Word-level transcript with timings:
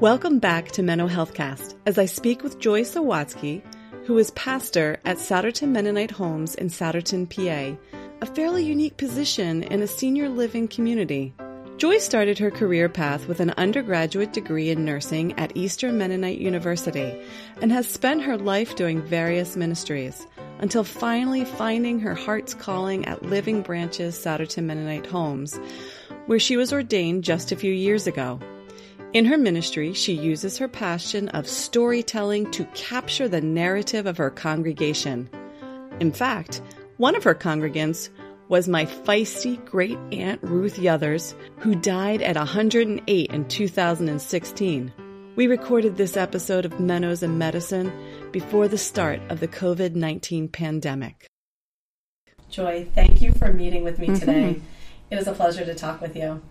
Welcome 0.00 0.38
back 0.38 0.70
to 0.72 0.82
Menno 0.82 1.10
Healthcast 1.10 1.74
as 1.84 1.98
I 1.98 2.04
speak 2.04 2.44
with 2.44 2.60
Joy 2.60 2.82
Sawatsky, 2.82 3.62
who 4.04 4.16
is 4.16 4.30
pastor 4.30 5.00
at 5.04 5.16
Souderton 5.16 5.70
Mennonite 5.70 6.12
Homes 6.12 6.54
in 6.54 6.68
Souderton, 6.68 7.28
PA, 7.28 7.76
a 8.20 8.26
fairly 8.26 8.64
unique 8.64 8.96
position 8.96 9.64
in 9.64 9.82
a 9.82 9.88
senior 9.88 10.28
living 10.28 10.68
community. 10.68 11.34
Joy 11.78 11.98
started 11.98 12.38
her 12.38 12.52
career 12.52 12.88
path 12.88 13.26
with 13.26 13.40
an 13.40 13.52
undergraduate 13.56 14.32
degree 14.32 14.70
in 14.70 14.84
nursing 14.84 15.36
at 15.36 15.56
Eastern 15.56 15.98
Mennonite 15.98 16.38
University 16.38 17.20
and 17.60 17.72
has 17.72 17.88
spent 17.88 18.22
her 18.22 18.38
life 18.38 18.76
doing 18.76 19.02
various 19.02 19.56
ministries 19.56 20.28
until 20.60 20.84
finally 20.84 21.44
finding 21.44 21.98
her 21.98 22.14
heart's 22.14 22.54
calling 22.54 23.04
at 23.06 23.24
Living 23.24 23.62
Branches 23.62 24.16
Souderton 24.16 24.62
Mennonite 24.62 25.06
Homes, 25.06 25.58
where 26.26 26.38
she 26.38 26.56
was 26.56 26.72
ordained 26.72 27.24
just 27.24 27.50
a 27.50 27.56
few 27.56 27.72
years 27.72 28.06
ago. 28.06 28.38
In 29.14 29.24
her 29.24 29.38
ministry, 29.38 29.94
she 29.94 30.12
uses 30.12 30.58
her 30.58 30.68
passion 30.68 31.30
of 31.30 31.48
storytelling 31.48 32.50
to 32.50 32.66
capture 32.74 33.26
the 33.26 33.40
narrative 33.40 34.04
of 34.04 34.18
her 34.18 34.28
congregation. 34.28 35.30
In 35.98 36.12
fact, 36.12 36.60
one 36.98 37.16
of 37.16 37.24
her 37.24 37.34
congregants 37.34 38.10
was 38.50 38.68
my 38.68 38.84
feisty 38.84 39.64
great 39.64 39.96
aunt 40.12 40.42
Ruth 40.42 40.78
Yothers, 40.78 41.34
who 41.56 41.74
died 41.74 42.20
at 42.20 42.36
108 42.36 43.30
in 43.30 43.48
2016. 43.48 44.92
We 45.36 45.46
recorded 45.46 45.96
this 45.96 46.18
episode 46.18 46.66
of 46.66 46.72
Menos 46.72 47.22
and 47.22 47.38
Medicine 47.38 47.90
before 48.30 48.68
the 48.68 48.76
start 48.76 49.22
of 49.30 49.40
the 49.40 49.48
COVID 49.48 49.94
19 49.94 50.48
pandemic. 50.48 51.26
Joy, 52.50 52.86
thank 52.94 53.22
you 53.22 53.32
for 53.32 53.54
meeting 53.54 53.84
with 53.84 53.98
me 53.98 54.08
today. 54.08 54.56
Mm-hmm. 54.56 54.64
It 55.10 55.16
was 55.16 55.28
a 55.28 55.32
pleasure 55.32 55.64
to 55.64 55.74
talk 55.74 56.02
with 56.02 56.14
you. 56.14 56.42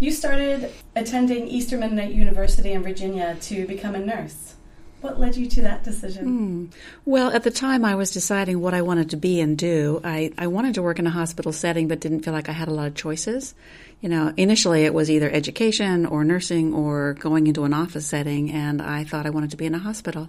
You 0.00 0.12
started 0.12 0.70
attending 0.94 1.48
Eastern 1.48 1.80
Mennonite 1.80 2.12
University 2.12 2.72
in 2.72 2.82
Virginia 2.82 3.36
to 3.42 3.66
become 3.66 3.96
a 3.96 3.98
nurse. 3.98 4.54
What 5.00 5.18
led 5.18 5.36
you 5.36 5.46
to 5.46 5.62
that 5.62 5.84
decision? 5.84 6.24
Hmm. 6.24 6.66
Well, 7.04 7.30
at 7.30 7.44
the 7.44 7.50
time 7.50 7.84
I 7.84 7.94
was 7.94 8.10
deciding 8.10 8.60
what 8.60 8.74
I 8.74 8.82
wanted 8.82 9.10
to 9.10 9.16
be 9.16 9.40
and 9.40 9.56
do. 9.56 10.00
I, 10.02 10.32
I 10.36 10.48
wanted 10.48 10.74
to 10.74 10.82
work 10.82 10.98
in 10.98 11.06
a 11.06 11.10
hospital 11.10 11.52
setting, 11.52 11.86
but 11.88 12.00
didn't 12.00 12.22
feel 12.22 12.32
like 12.32 12.48
I 12.48 12.52
had 12.52 12.68
a 12.68 12.72
lot 12.72 12.88
of 12.88 12.94
choices. 12.94 13.54
You 14.00 14.08
know, 14.08 14.32
initially 14.36 14.84
it 14.84 14.94
was 14.94 15.10
either 15.10 15.30
education 15.30 16.06
or 16.06 16.24
nursing 16.24 16.74
or 16.74 17.14
going 17.14 17.46
into 17.46 17.64
an 17.64 17.74
office 17.74 18.06
setting, 18.06 18.52
and 18.52 18.82
I 18.82 19.04
thought 19.04 19.26
I 19.26 19.30
wanted 19.30 19.50
to 19.50 19.56
be 19.56 19.66
in 19.66 19.74
a 19.74 19.78
hospital. 19.78 20.28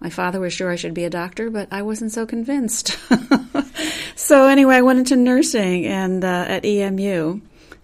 My 0.00 0.10
father 0.10 0.38
was 0.38 0.52
sure 0.52 0.70
I 0.70 0.76
should 0.76 0.94
be 0.94 1.04
a 1.04 1.10
doctor, 1.10 1.50
but 1.50 1.68
I 1.72 1.82
wasn't 1.82 2.12
so 2.12 2.24
convinced. 2.24 2.96
so 4.16 4.46
anyway, 4.46 4.76
I 4.76 4.82
went 4.82 5.00
into 5.00 5.16
nursing 5.16 5.86
and 5.86 6.24
uh, 6.24 6.44
at 6.48 6.64
EMU, 6.64 7.40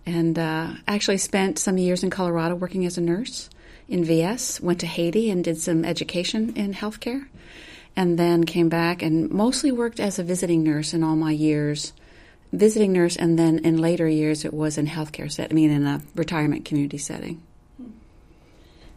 and 0.06 0.38
uh, 0.38 0.69
actually 0.86 1.19
spent 1.19 1.58
some 1.58 1.78
years 1.78 2.02
in 2.02 2.10
Colorado 2.10 2.55
working 2.55 2.84
as 2.86 2.98
a 2.98 3.00
nurse 3.00 3.48
in 3.88 4.05
VS, 4.05 4.61
went 4.61 4.80
to 4.80 4.86
Haiti 4.86 5.30
and 5.30 5.44
did 5.44 5.58
some 5.58 5.84
education 5.84 6.55
in 6.56 6.74
healthcare, 6.74 7.27
and 7.96 8.19
then 8.19 8.44
came 8.44 8.69
back 8.69 9.02
and 9.02 9.30
mostly 9.30 9.70
worked 9.70 10.00
as 10.00 10.19
a 10.19 10.22
visiting 10.22 10.62
nurse 10.62 10.94
in 10.94 11.02
all 11.02 11.16
my 11.16 11.33
years. 11.33 11.92
Visiting 12.52 12.92
nurse, 12.92 13.16
and 13.16 13.38
then 13.38 13.58
in 13.58 13.78
later 13.78 14.08
years 14.08 14.44
it 14.44 14.55
was 14.55 14.78
in 14.78 14.86
healthcare 14.86 15.30
set. 15.30 15.50
I 15.50 15.55
mean, 15.55 15.70
in 15.70 15.86
a 15.86 16.00
retirement 16.14 16.64
community 16.64 16.98
setting. 16.98 17.42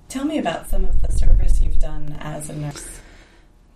Tell 0.09 0.25
me 0.25 0.38
about 0.38 0.69
some 0.69 0.86
of 0.86 1.02
the 1.02 1.11
service 1.11 1.59
you've 1.59 1.80
done 1.80 2.16
as 2.19 2.49
a 2.49 2.55
nurse. 2.55 2.88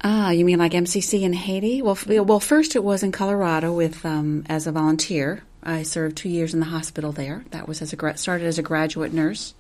Ah, 0.04 0.30
you 0.30 0.46
mean 0.46 0.60
like 0.60 0.72
MCC 0.72 1.22
in 1.22 1.34
Haiti? 1.34 1.82
Well, 1.82 1.98
well, 2.08 2.40
first 2.40 2.76
it 2.76 2.84
was 2.84 3.04
in 3.04 3.12
Colorado 3.12 3.74
with 3.74 4.06
um, 4.06 4.46
as 4.48 4.66
a 4.66 4.72
volunteer. 4.72 5.44
I 5.64 5.84
served 5.84 6.18
two 6.18 6.30
years 6.30 6.54
in 6.54 6.60
the 6.60 6.68
hospital 6.68 7.12
there. 7.12 7.46
That 7.52 7.68
was 7.68 7.82
as 7.82 7.94
a 7.94 8.18
started 8.18 8.48
as 8.48 8.58
a 8.58 8.64
graduate 8.64 9.14
nurse, 9.14 9.54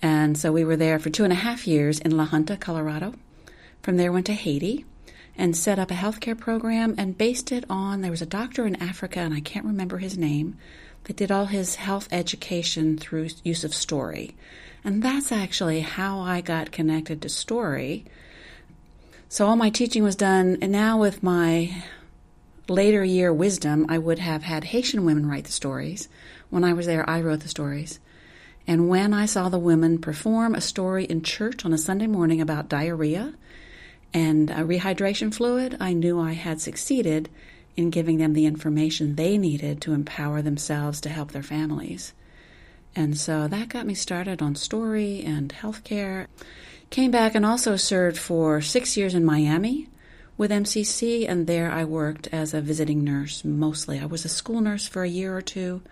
and 0.00 0.36
so 0.36 0.52
we 0.52 0.64
were 0.64 0.76
there 0.76 0.98
for 0.98 1.10
two 1.10 1.24
and 1.24 1.32
a 1.32 1.36
half 1.36 1.66
years 1.66 1.98
in 1.98 2.16
La 2.16 2.26
Junta, 2.26 2.56
Colorado. 2.56 3.14
From 3.82 3.96
there, 3.96 4.12
went 4.12 4.26
to 4.26 4.34
Haiti 4.34 4.84
and 5.36 5.56
set 5.56 5.78
up 5.78 5.90
a 5.90 5.94
healthcare 5.94 6.38
program 6.38 6.94
and 6.98 7.16
based 7.16 7.50
it 7.52 7.64
on 7.70 8.00
there 8.00 8.10
was 8.10 8.22
a 8.22 8.26
doctor 8.26 8.66
in 8.66 8.82
Africa, 8.82 9.20
and 9.20 9.34
I 9.34 9.40
can't 9.40 9.64
remember 9.64 9.98
his 9.98 10.18
name, 10.18 10.58
that 11.04 11.16
did 11.16 11.30
all 11.30 11.46
his 11.46 11.76
health 11.76 12.08
education 12.12 12.98
through 12.98 13.28
use 13.42 13.64
of 13.64 13.74
story. 13.74 14.34
And 14.84 15.02
that's 15.02 15.32
actually 15.32 15.80
how 15.80 16.20
I 16.20 16.40
got 16.40 16.72
connected 16.72 17.22
to 17.22 17.28
story. 17.28 18.04
So 19.28 19.46
all 19.46 19.56
my 19.56 19.70
teaching 19.70 20.02
was 20.02 20.16
done, 20.16 20.58
and 20.60 20.72
now 20.72 20.98
with 20.98 21.22
my 21.22 21.84
later 22.70 23.02
year 23.04 23.32
wisdom, 23.32 23.84
I 23.88 23.98
would 23.98 24.20
have 24.20 24.44
had 24.44 24.64
Haitian 24.64 25.04
women 25.04 25.28
write 25.28 25.44
the 25.44 25.52
stories. 25.52 26.08
When 26.50 26.62
I 26.62 26.72
was 26.72 26.86
there, 26.86 27.08
I 27.10 27.20
wrote 27.20 27.40
the 27.40 27.48
stories. 27.48 27.98
And 28.66 28.88
when 28.88 29.12
I 29.12 29.26
saw 29.26 29.48
the 29.48 29.58
women 29.58 29.98
perform 29.98 30.54
a 30.54 30.60
story 30.60 31.04
in 31.04 31.22
church 31.22 31.64
on 31.64 31.72
a 31.72 31.78
Sunday 31.78 32.06
morning 32.06 32.40
about 32.40 32.68
diarrhea 32.68 33.34
and 34.14 34.48
rehydration 34.48 35.34
fluid, 35.34 35.76
I 35.80 35.92
knew 35.92 36.20
I 36.20 36.32
had 36.32 36.60
succeeded 36.60 37.28
in 37.76 37.90
giving 37.90 38.18
them 38.18 38.34
the 38.34 38.46
information 38.46 39.16
they 39.16 39.36
needed 39.36 39.80
to 39.82 39.92
empower 39.92 40.40
themselves 40.40 41.00
to 41.00 41.08
help 41.08 41.32
their 41.32 41.42
families. 41.42 42.12
And 42.94 43.18
so 43.18 43.48
that 43.48 43.68
got 43.68 43.86
me 43.86 43.94
started 43.94 44.40
on 44.40 44.54
story 44.54 45.24
and 45.24 45.52
healthcare. 45.52 46.26
Came 46.90 47.10
back 47.10 47.34
and 47.34 47.44
also 47.44 47.76
served 47.76 48.18
for 48.18 48.60
six 48.60 48.96
years 48.96 49.14
in 49.14 49.24
Miami 49.24 49.88
with 50.36 50.50
MCC, 50.50 51.28
and 51.28 51.46
there 51.46 51.70
I 51.70 51.84
worked 51.84 52.28
as 52.32 52.54
a 52.54 52.60
visiting 52.60 53.04
nurse 53.04 53.44
mostly. 53.44 53.98
I 53.98 54.06
was 54.06 54.24
a 54.24 54.28
school 54.28 54.60
nurse 54.60 54.86
for 54.86 55.02
a 55.02 55.08
year 55.08 55.36
or 55.36 55.42
two 55.42 55.82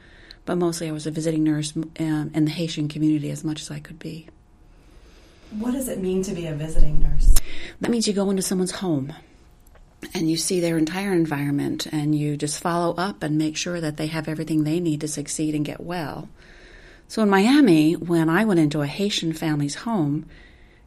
but 0.48 0.56
mostly 0.56 0.88
I 0.88 0.92
was 0.92 1.06
a 1.06 1.10
visiting 1.10 1.44
nurse 1.44 1.76
um, 1.76 2.30
in 2.32 2.46
the 2.46 2.50
Haitian 2.50 2.88
community 2.88 3.30
as 3.30 3.44
much 3.44 3.60
as 3.60 3.70
I 3.70 3.80
could 3.80 3.98
be. 3.98 4.28
What 5.50 5.72
does 5.72 5.88
it 5.88 5.98
mean 5.98 6.22
to 6.22 6.32
be 6.32 6.46
a 6.46 6.54
visiting 6.54 7.00
nurse? 7.00 7.34
That 7.82 7.90
means 7.90 8.08
you 8.08 8.14
go 8.14 8.30
into 8.30 8.40
someone's 8.40 8.70
home 8.70 9.12
and 10.14 10.30
you 10.30 10.38
see 10.38 10.60
their 10.60 10.78
entire 10.78 11.12
environment 11.12 11.86
and 11.88 12.14
you 12.14 12.38
just 12.38 12.62
follow 12.62 12.94
up 12.94 13.22
and 13.22 13.36
make 13.36 13.58
sure 13.58 13.78
that 13.78 13.98
they 13.98 14.06
have 14.06 14.26
everything 14.26 14.64
they 14.64 14.80
need 14.80 15.02
to 15.02 15.08
succeed 15.08 15.54
and 15.54 15.66
get 15.66 15.82
well. 15.82 16.30
So 17.08 17.22
in 17.22 17.28
Miami, 17.28 17.92
when 17.92 18.30
I 18.30 18.46
went 18.46 18.60
into 18.60 18.80
a 18.80 18.86
Haitian 18.86 19.34
family's 19.34 19.74
home 19.74 20.24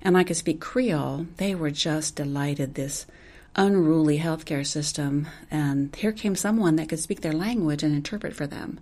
and 0.02 0.18
I 0.18 0.24
could 0.24 0.38
speak 0.38 0.60
Creole, 0.60 1.28
they 1.38 1.54
were 1.54 1.70
just 1.70 2.16
delighted 2.16 2.74
this 2.74 3.06
unruly 3.56 4.20
healthcare 4.20 4.66
system 4.66 5.28
and 5.50 5.96
here 5.96 6.12
came 6.12 6.36
someone 6.36 6.78
that 6.78 6.90
could 6.90 7.00
speak 7.00 7.22
their 7.22 7.34
language 7.34 7.84
and 7.84 7.94
interpret 7.94 8.36
for 8.36 8.48
them. 8.48 8.80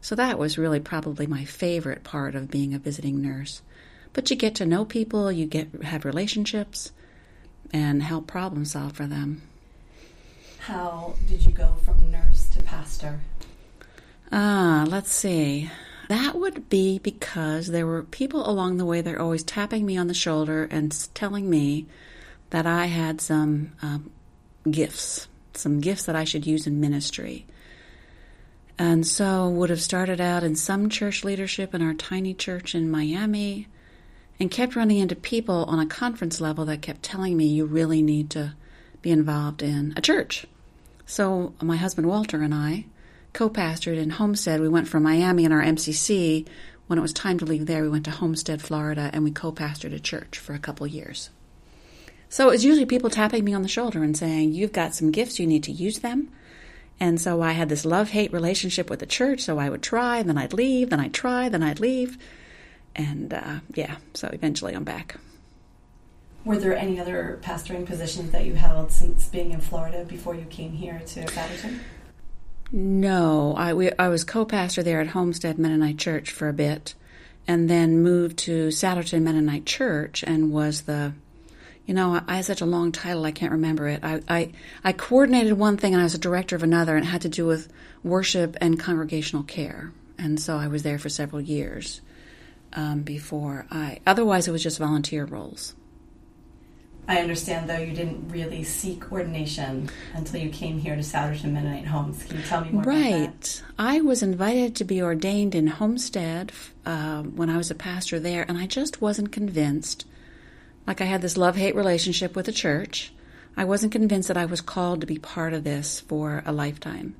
So 0.00 0.14
that 0.16 0.38
was 0.38 0.58
really 0.58 0.80
probably 0.80 1.26
my 1.26 1.44
favorite 1.44 2.04
part 2.04 2.34
of 2.34 2.50
being 2.50 2.74
a 2.74 2.78
visiting 2.78 3.22
nurse. 3.22 3.62
But 4.12 4.30
you 4.30 4.36
get 4.36 4.54
to 4.56 4.66
know 4.66 4.84
people, 4.84 5.32
you 5.32 5.46
get 5.46 5.82
have 5.84 6.04
relationships, 6.04 6.92
and 7.72 8.02
help 8.02 8.26
problem 8.26 8.64
solve 8.64 8.92
for 8.92 9.06
them. 9.06 9.42
How 10.58 11.14
did 11.28 11.44
you 11.44 11.52
go 11.52 11.74
from 11.84 12.10
nurse 12.10 12.48
to 12.50 12.62
pastor? 12.62 13.20
Ah, 14.30 14.84
let's 14.88 15.12
see. 15.12 15.70
That 16.08 16.34
would 16.34 16.68
be 16.68 16.98
because 16.98 17.68
there 17.68 17.86
were 17.86 18.02
people 18.02 18.48
along 18.48 18.76
the 18.76 18.84
way 18.84 19.00
that 19.00 19.14
are 19.14 19.20
always 19.20 19.42
tapping 19.42 19.86
me 19.86 19.96
on 19.96 20.08
the 20.08 20.14
shoulder 20.14 20.68
and 20.70 20.92
telling 21.14 21.48
me 21.48 21.86
that 22.52 22.66
I 22.66 22.84
had 22.84 23.18
some 23.22 23.72
um, 23.80 24.10
gifts, 24.70 25.26
some 25.54 25.80
gifts 25.80 26.04
that 26.04 26.14
I 26.14 26.24
should 26.24 26.46
use 26.46 26.66
in 26.66 26.80
ministry. 26.80 27.46
And 28.78 29.06
so 29.06 29.48
would 29.48 29.70
have 29.70 29.80
started 29.80 30.20
out 30.20 30.44
in 30.44 30.54
some 30.54 30.90
church 30.90 31.24
leadership 31.24 31.74
in 31.74 31.80
our 31.80 31.94
tiny 31.94 32.34
church 32.34 32.74
in 32.74 32.90
Miami 32.90 33.68
and 34.38 34.50
kept 34.50 34.76
running 34.76 34.98
into 34.98 35.16
people 35.16 35.64
on 35.64 35.78
a 35.78 35.86
conference 35.86 36.42
level 36.42 36.66
that 36.66 36.82
kept 36.82 37.02
telling 37.02 37.38
me 37.38 37.46
you 37.46 37.64
really 37.64 38.02
need 38.02 38.28
to 38.30 38.52
be 39.00 39.10
involved 39.10 39.62
in 39.62 39.94
a 39.96 40.02
church. 40.02 40.46
So 41.06 41.54
my 41.62 41.76
husband 41.76 42.06
Walter 42.06 42.42
and 42.42 42.54
I 42.54 42.84
co-pastored 43.32 43.96
in 43.96 44.10
Homestead. 44.10 44.60
We 44.60 44.68
went 44.68 44.88
from 44.88 45.04
Miami 45.04 45.46
in 45.46 45.52
our 45.52 45.62
MCC. 45.62 46.46
When 46.86 46.98
it 46.98 47.02
was 47.02 47.14
time 47.14 47.38
to 47.38 47.46
leave 47.46 47.64
there, 47.64 47.82
we 47.82 47.88
went 47.88 48.04
to 48.04 48.10
Homestead, 48.10 48.60
Florida, 48.60 49.08
and 49.14 49.24
we 49.24 49.30
co-pastored 49.30 49.94
a 49.94 49.98
church 49.98 50.38
for 50.38 50.52
a 50.52 50.58
couple 50.58 50.86
years. 50.86 51.30
So 52.32 52.48
it 52.48 52.52
was 52.52 52.64
usually 52.64 52.86
people 52.86 53.10
tapping 53.10 53.44
me 53.44 53.52
on 53.52 53.60
the 53.60 53.68
shoulder 53.68 54.02
and 54.02 54.16
saying, 54.16 54.54
"You've 54.54 54.72
got 54.72 54.94
some 54.94 55.10
gifts. 55.10 55.38
You 55.38 55.46
need 55.46 55.64
to 55.64 55.70
use 55.70 55.98
them." 55.98 56.30
And 56.98 57.20
so 57.20 57.42
I 57.42 57.52
had 57.52 57.68
this 57.68 57.84
love 57.84 58.08
hate 58.08 58.32
relationship 58.32 58.88
with 58.88 59.00
the 59.00 59.06
church. 59.06 59.42
So 59.42 59.58
I 59.58 59.68
would 59.68 59.82
try, 59.82 60.16
and 60.16 60.30
then 60.30 60.38
I'd 60.38 60.54
leave, 60.54 60.88
then 60.88 60.98
I'd 60.98 61.12
try, 61.12 61.50
then 61.50 61.62
I'd 61.62 61.78
leave. 61.78 62.16
And 62.96 63.34
uh, 63.34 63.58
yeah, 63.74 63.96
so 64.14 64.30
eventually 64.32 64.72
I'm 64.72 64.82
back. 64.82 65.16
Were 66.46 66.56
there 66.56 66.74
any 66.74 66.98
other 66.98 67.38
pastoring 67.42 67.84
positions 67.84 68.30
that 68.30 68.46
you 68.46 68.54
held 68.54 68.90
since 68.92 69.28
being 69.28 69.50
in 69.50 69.60
Florida 69.60 70.06
before 70.06 70.34
you 70.34 70.46
came 70.46 70.72
here 70.72 71.02
to 71.08 71.26
Souderton? 71.26 71.80
No, 72.72 73.54
I, 73.58 73.74
we, 73.74 73.92
I 73.98 74.08
was 74.08 74.24
co 74.24 74.46
pastor 74.46 74.82
there 74.82 75.02
at 75.02 75.08
Homestead 75.08 75.58
Mennonite 75.58 75.98
Church 75.98 76.30
for 76.30 76.48
a 76.48 76.54
bit 76.54 76.94
and 77.46 77.68
then 77.68 78.02
moved 78.02 78.38
to 78.38 78.68
Souderton 78.68 79.20
Mennonite 79.20 79.66
Church 79.66 80.24
and 80.26 80.50
was 80.50 80.82
the 80.82 81.12
you 81.86 81.94
know, 81.94 82.14
I, 82.14 82.22
I 82.28 82.36
had 82.36 82.44
such 82.44 82.60
a 82.60 82.66
long 82.66 82.92
title, 82.92 83.24
I 83.24 83.32
can't 83.32 83.52
remember 83.52 83.88
it. 83.88 84.00
I, 84.02 84.20
I, 84.28 84.52
I 84.84 84.92
coordinated 84.92 85.54
one 85.54 85.76
thing 85.76 85.94
and 85.94 86.00
I 86.00 86.04
was 86.04 86.14
a 86.14 86.18
director 86.18 86.56
of 86.56 86.62
another, 86.62 86.96
and 86.96 87.04
it 87.04 87.08
had 87.08 87.22
to 87.22 87.28
do 87.28 87.46
with 87.46 87.72
worship 88.02 88.56
and 88.60 88.78
congregational 88.78 89.42
care. 89.42 89.92
And 90.18 90.38
so 90.40 90.56
I 90.56 90.68
was 90.68 90.82
there 90.82 90.98
for 90.98 91.08
several 91.08 91.40
years. 91.40 92.00
um, 92.74 93.02
before 93.02 93.66
I. 93.70 94.00
Otherwise, 94.06 94.48
it 94.48 94.52
was 94.52 94.62
just 94.62 94.78
volunteer 94.78 95.24
roles. 95.24 95.74
I 97.08 97.18
understand, 97.18 97.68
though, 97.68 97.78
you 97.78 97.94
didn't 97.94 98.28
really 98.28 98.62
seek 98.62 99.10
ordination 99.10 99.90
until 100.14 100.40
you 100.40 100.50
came 100.50 100.78
here 100.78 100.94
to 100.94 101.02
Souderton 101.02 101.52
Mennonite 101.52 101.86
Homes. 101.86 102.22
Can 102.24 102.38
you 102.38 102.42
tell 102.44 102.64
me 102.64 102.70
more 102.70 102.82
right. 102.84 103.62
I 103.76 104.00
was 104.00 104.22
invited 104.22 104.76
to 104.76 104.84
be 104.84 105.02
ordained 105.02 105.54
in 105.56 105.66
Homestead 105.66 106.52
uh, 106.86 107.22
when 107.22 107.50
I 107.50 107.56
was 107.56 107.72
a 107.72 107.74
pastor 107.74 108.20
there, 108.20 108.44
and 108.48 108.56
I 108.56 108.66
just 108.66 109.00
wasn't 109.00 109.32
convinced. 109.32 110.06
Like 110.86 111.00
I 111.00 111.04
had 111.04 111.22
this 111.22 111.36
love 111.36 111.56
hate 111.56 111.74
relationship 111.74 112.34
with 112.34 112.46
the 112.46 112.52
church. 112.52 113.12
I 113.56 113.64
wasn't 113.64 113.92
convinced 113.92 114.28
that 114.28 114.36
I 114.36 114.46
was 114.46 114.60
called 114.60 115.00
to 115.00 115.06
be 115.06 115.18
part 115.18 115.52
of 115.52 115.64
this 115.64 116.00
for 116.00 116.42
a 116.46 116.52
lifetime. 116.52 117.14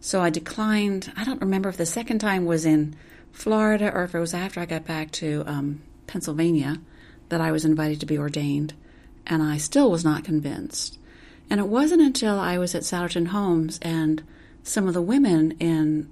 So 0.00 0.20
I 0.20 0.30
declined. 0.30 1.12
I 1.16 1.24
don't 1.24 1.40
remember 1.40 1.68
if 1.68 1.76
the 1.76 1.86
second 1.86 2.18
time 2.18 2.44
was 2.44 2.66
in 2.66 2.94
Florida 3.32 3.90
or 3.92 4.04
if 4.04 4.14
it 4.14 4.20
was 4.20 4.34
after 4.34 4.60
I 4.60 4.66
got 4.66 4.84
back 4.84 5.10
to 5.12 5.42
um, 5.46 5.82
Pennsylvania 6.06 6.78
that 7.30 7.40
I 7.40 7.52
was 7.52 7.64
invited 7.64 8.00
to 8.00 8.06
be 8.06 8.18
ordained 8.18 8.74
and 9.26 9.42
I 9.42 9.56
still 9.56 9.90
was 9.90 10.04
not 10.04 10.24
convinced. 10.24 10.98
And 11.50 11.60
it 11.60 11.66
wasn't 11.66 12.02
until 12.02 12.38
I 12.38 12.58
was 12.58 12.74
at 12.74 12.82
Souderton 12.82 13.28
Homes 13.28 13.78
and 13.82 14.22
some 14.62 14.86
of 14.88 14.94
the 14.94 15.02
women 15.02 15.52
in 15.52 16.10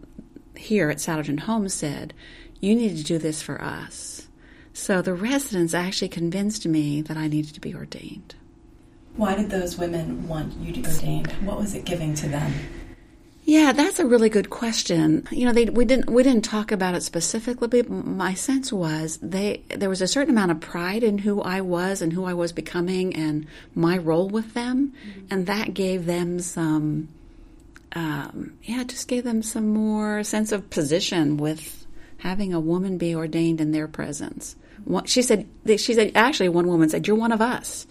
here 0.57 0.91
at 0.91 0.99
Souderton 0.99 1.41
Homes 1.41 1.75
said, 1.75 2.13
"You 2.61 2.75
need 2.75 2.97
to 2.97 3.05
do 3.05 3.19
this 3.19 3.41
for 3.43 3.63
us." 3.63 4.29
So 4.75 5.03
the 5.03 5.15
residents 5.15 5.75
actually 5.75 6.09
convinced 6.09 6.67
me 6.67 7.03
that 7.03 7.17
I 7.17 7.29
needed 7.29 7.55
to 7.55 7.61
be 7.61 7.75
ordained. 7.75 8.35
Why 9.17 9.35
did 9.35 9.51
those 9.51 9.77
women 9.77 10.27
want 10.27 10.55
you 10.55 10.73
to 10.73 10.81
be 10.81 10.89
ordained? 10.89 11.33
What 11.45 11.59
was 11.59 11.75
it 11.75 11.85
giving 11.85 12.15
to 12.15 12.29
them? 12.29 12.53
Yeah, 13.45 13.73
that's 13.73 13.99
a 13.99 14.07
really 14.07 14.29
good 14.29 14.51
question. 14.51 15.27
You 15.33 15.47
know, 15.47 15.53
they, 15.53 15.65
we 15.65 15.85
didn't 15.85 16.09
we 16.09 16.23
didn't 16.23 16.45
talk 16.45 16.71
about 16.71 16.95
it 16.95 17.03
specifically, 17.03 17.83
but 17.83 17.91
my 17.91 18.35
sense 18.35 18.73
was 18.73 19.19
they 19.21 19.63
there 19.77 19.89
was 19.89 20.01
a 20.01 20.07
certain 20.07 20.31
amount 20.31 20.53
of 20.53 20.61
pride 20.61 21.03
in 21.03 21.19
who 21.19 21.43
I 21.43 21.61
was 21.61 22.03
and 22.03 22.13
who 22.13 22.25
I 22.25 22.35
was 22.35 22.53
becoming 22.53 23.17
and 23.17 23.47
my 23.75 23.99
role 23.99 24.29
with 24.29 24.55
them, 24.55 24.93
mm-hmm. 24.93 25.27
and 25.31 25.47
that 25.47 25.75
gave 25.75 26.07
them 26.07 26.39
some, 26.39 27.09
um, 27.95 28.55
yeah, 28.63 28.85
just 28.85 29.09
gave 29.09 29.25
them 29.25 29.43
some 29.43 29.69
more 29.69 30.23
sense 30.23 30.53
of 30.53 30.71
position 30.71 31.37
with 31.37 31.85
having 32.19 32.55
a 32.55 32.61
woman 32.61 32.97
be 32.97 33.13
ordained 33.13 33.61
in 33.61 33.73
their 33.73 33.89
presence. 33.89 34.55
She 35.07 35.23
said, 35.23 35.49
she 35.67 35.95
said, 35.95 36.13
actually, 36.15 36.49
one 36.49 36.67
woman 36.67 36.89
said, 36.89 37.07
"You're 37.07 37.17
one 37.17 37.33
of 37.33 37.41
us. 37.41 37.87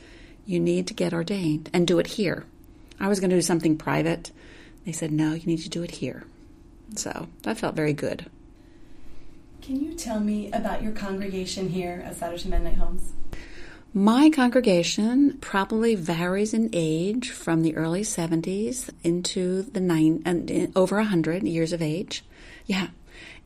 You 0.45 0.59
need 0.59 0.87
to 0.87 0.93
get 0.93 1.13
ordained 1.13 1.69
and 1.73 1.87
do 1.87 1.99
it 1.99 2.07
here." 2.07 2.45
I 2.99 3.07
was 3.07 3.19
going 3.19 3.31
to 3.31 3.35
do 3.35 3.41
something 3.41 3.77
private 3.77 4.31
they 4.85 4.91
said, 4.91 5.11
no, 5.11 5.33
you 5.33 5.45
need 5.45 5.59
to 5.59 5.69
do 5.69 5.83
it 5.83 5.91
here. 5.91 6.23
So 6.95 7.27
that 7.43 7.57
felt 7.57 7.75
very 7.75 7.93
good. 7.93 8.25
Can 9.61 9.79
you 9.83 9.93
tell 9.93 10.19
me 10.19 10.51
about 10.51 10.81
your 10.81 10.91
congregation 10.91 11.69
here 11.69 12.03
at 12.05 12.15
Souderton 12.15 12.47
Mennonite 12.47 12.77
Homes? 12.77 13.13
My 13.93 14.29
congregation 14.29 15.37
probably 15.41 15.95
varies 15.95 16.53
in 16.53 16.69
age 16.73 17.29
from 17.29 17.61
the 17.61 17.75
early 17.75 18.01
70s 18.01 18.89
into 19.03 19.63
the 19.63 19.81
nine 19.81 20.23
and 20.25 20.49
uh, 20.49 20.79
over 20.79 20.95
100 20.95 21.43
years 21.43 21.73
of 21.73 21.81
age. 21.81 22.23
Yeah. 22.65 22.87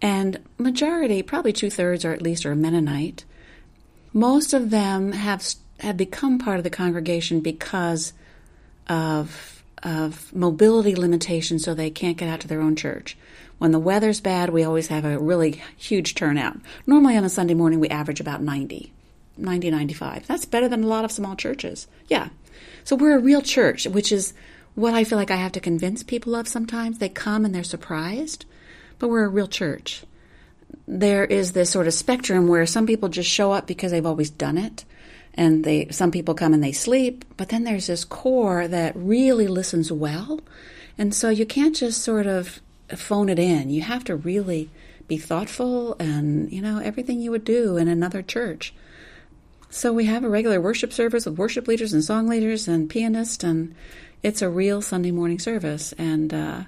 And 0.02 0.40
majority, 0.58 1.22
probably 1.24 1.52
two 1.52 1.70
thirds 1.70 2.06
or 2.06 2.14
at 2.14 2.22
least, 2.22 2.46
are 2.46 2.56
Mennonite. 2.56 3.26
Most 4.16 4.54
of 4.54 4.70
them 4.70 5.12
have 5.12 5.44
have 5.80 5.98
become 5.98 6.40
part 6.40 6.58
of 6.58 6.64
the 6.64 6.70
congregation 6.70 7.42
because 7.42 8.14
of 8.88 9.62
of 9.84 10.34
mobility 10.34 10.96
limitations 10.96 11.64
so 11.64 11.74
they 11.74 11.90
can't 11.90 12.18
get 12.18 12.30
out 12.30 12.40
to 12.40 12.48
their 12.48 12.62
own 12.62 12.76
church. 12.76 13.18
When 13.58 13.72
the 13.72 13.80
weather's 13.80 14.20
bad, 14.20 14.50
we 14.50 14.64
always 14.64 14.88
have 14.88 15.06
a 15.06 15.20
really 15.20 15.62
huge 15.78 16.16
turnout. 16.16 16.58
Normally 16.88 17.16
on 17.16 17.24
a 17.24 17.30
Sunday 17.30 17.54
morning, 17.54 17.80
we 17.80 17.90
average 17.90 18.20
about 18.20 18.42
90, 18.42 18.92
90, 19.38 19.70
95. 19.70 20.28
That's 20.28 20.46
better 20.46 20.68
than 20.68 20.84
a 20.84 20.88
lot 20.88 21.06
of 21.06 21.12
small 21.12 21.36
churches. 21.36 21.88
Yeah. 22.08 22.30
So 22.84 22.96
we're 22.96 23.18
a 23.18 23.22
real 23.22 23.42
church, 23.42 23.86
which 23.86 24.12
is 24.12 24.34
what 24.76 24.94
I 24.94 25.04
feel 25.04 25.18
like 25.18 25.32
I 25.32 25.38
have 25.38 25.52
to 25.54 25.60
convince 25.60 26.04
people 26.04 26.36
of 26.36 26.48
sometimes. 26.48 26.98
They 26.98 27.10
come 27.10 27.46
and 27.46 27.54
they're 27.54 27.64
surprised, 27.64 28.46
but 28.98 29.10
we're 29.10 29.26
a 29.26 29.30
real 29.30 29.48
church. 29.48 30.04
There 30.88 31.26
is 31.26 31.54
this 31.54 31.72
sort 31.72 31.88
of 31.88 31.94
spectrum 31.94 32.48
where 32.48 32.66
some 32.66 32.86
people 32.86 33.10
just 33.10 33.30
show 33.30 33.52
up 33.52 33.68
because 33.68 33.92
they've 33.92 34.06
always 34.06 34.30
done 34.30 34.58
it 34.58 34.86
and 35.34 35.64
they 35.64 35.88
some 35.90 36.12
people 36.12 36.34
come 36.34 36.54
and 36.54 36.64
they 36.64 36.72
sleep 36.72 37.26
but 37.38 37.50
then 37.50 37.64
there's 37.64 37.88
this 37.88 38.06
core 38.06 38.68
that 38.68 38.94
really 38.96 39.48
listens 39.48 39.92
well. 39.92 40.40
And 40.98 41.14
so 41.14 41.30
you 41.30 41.46
can't 41.46 41.76
just 41.76 42.02
sort 42.02 42.26
of 42.26 42.62
phone 42.96 43.30
it 43.30 43.40
in. 43.40 43.70
You 43.70 43.82
have 43.82 44.04
to 44.06 44.16
really 44.16 44.70
be 45.08 45.18
thoughtful 45.18 45.96
and 46.00 46.52
you 46.52 46.62
know 46.62 46.80
everything 46.80 47.20
you 47.20 47.32
would 47.32 47.46
do 47.46 47.78
in 47.78 47.88
another 47.88 48.22
church. 48.22 48.74
So 49.70 49.92
we 49.92 50.06
have 50.06 50.24
a 50.24 50.30
regular 50.30 50.62
worship 50.62 50.94
service 50.94 51.26
with 51.26 51.38
worship 51.38 51.68
leaders 51.68 51.92
and 51.92 52.04
song 52.04 52.28
leaders 52.28 52.68
and 52.68 52.90
pianists 52.90 53.44
and 53.44 53.76
it's 54.24 54.42
a 54.42 54.50
real 54.50 54.82
sunday 54.82 55.12
morning 55.12 55.38
service. 55.38 55.94
And 55.98 56.34
uh, 56.34 56.64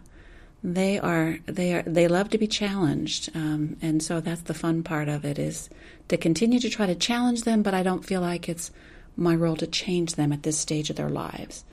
they 0.64 1.00
are 1.00 1.38
they 1.46 1.74
are 1.74 1.84
they 1.84 2.08
love 2.08 2.30
to 2.30 2.38
be 2.38 2.48
challenged 2.48 3.30
um, 3.36 3.78
and 3.82 4.02
so 4.02 4.20
that's 4.20 4.42
the 4.42 4.54
fun 4.54 4.84
part 4.84 5.08
of 5.08 5.24
it 5.24 5.38
is 5.38 5.70
to 6.08 6.18
continue 6.18 6.60
to 6.60 6.70
try 6.70 6.86
to 6.86 6.96
challenge 6.96 7.44
them 7.44 7.62
but 7.62 7.74
i 7.74 7.84
don't 7.84 8.06
feel 8.06 8.22
like 8.22 8.50
it's 8.50 8.72
my 9.18 9.36
role 9.36 9.56
to 9.56 9.68
change 9.68 10.16
them 10.16 10.32
at 10.32 10.44
this 10.44 10.58
stage 10.58 10.90
of 10.90 10.96
their 10.96 11.10
lives. 11.10 11.66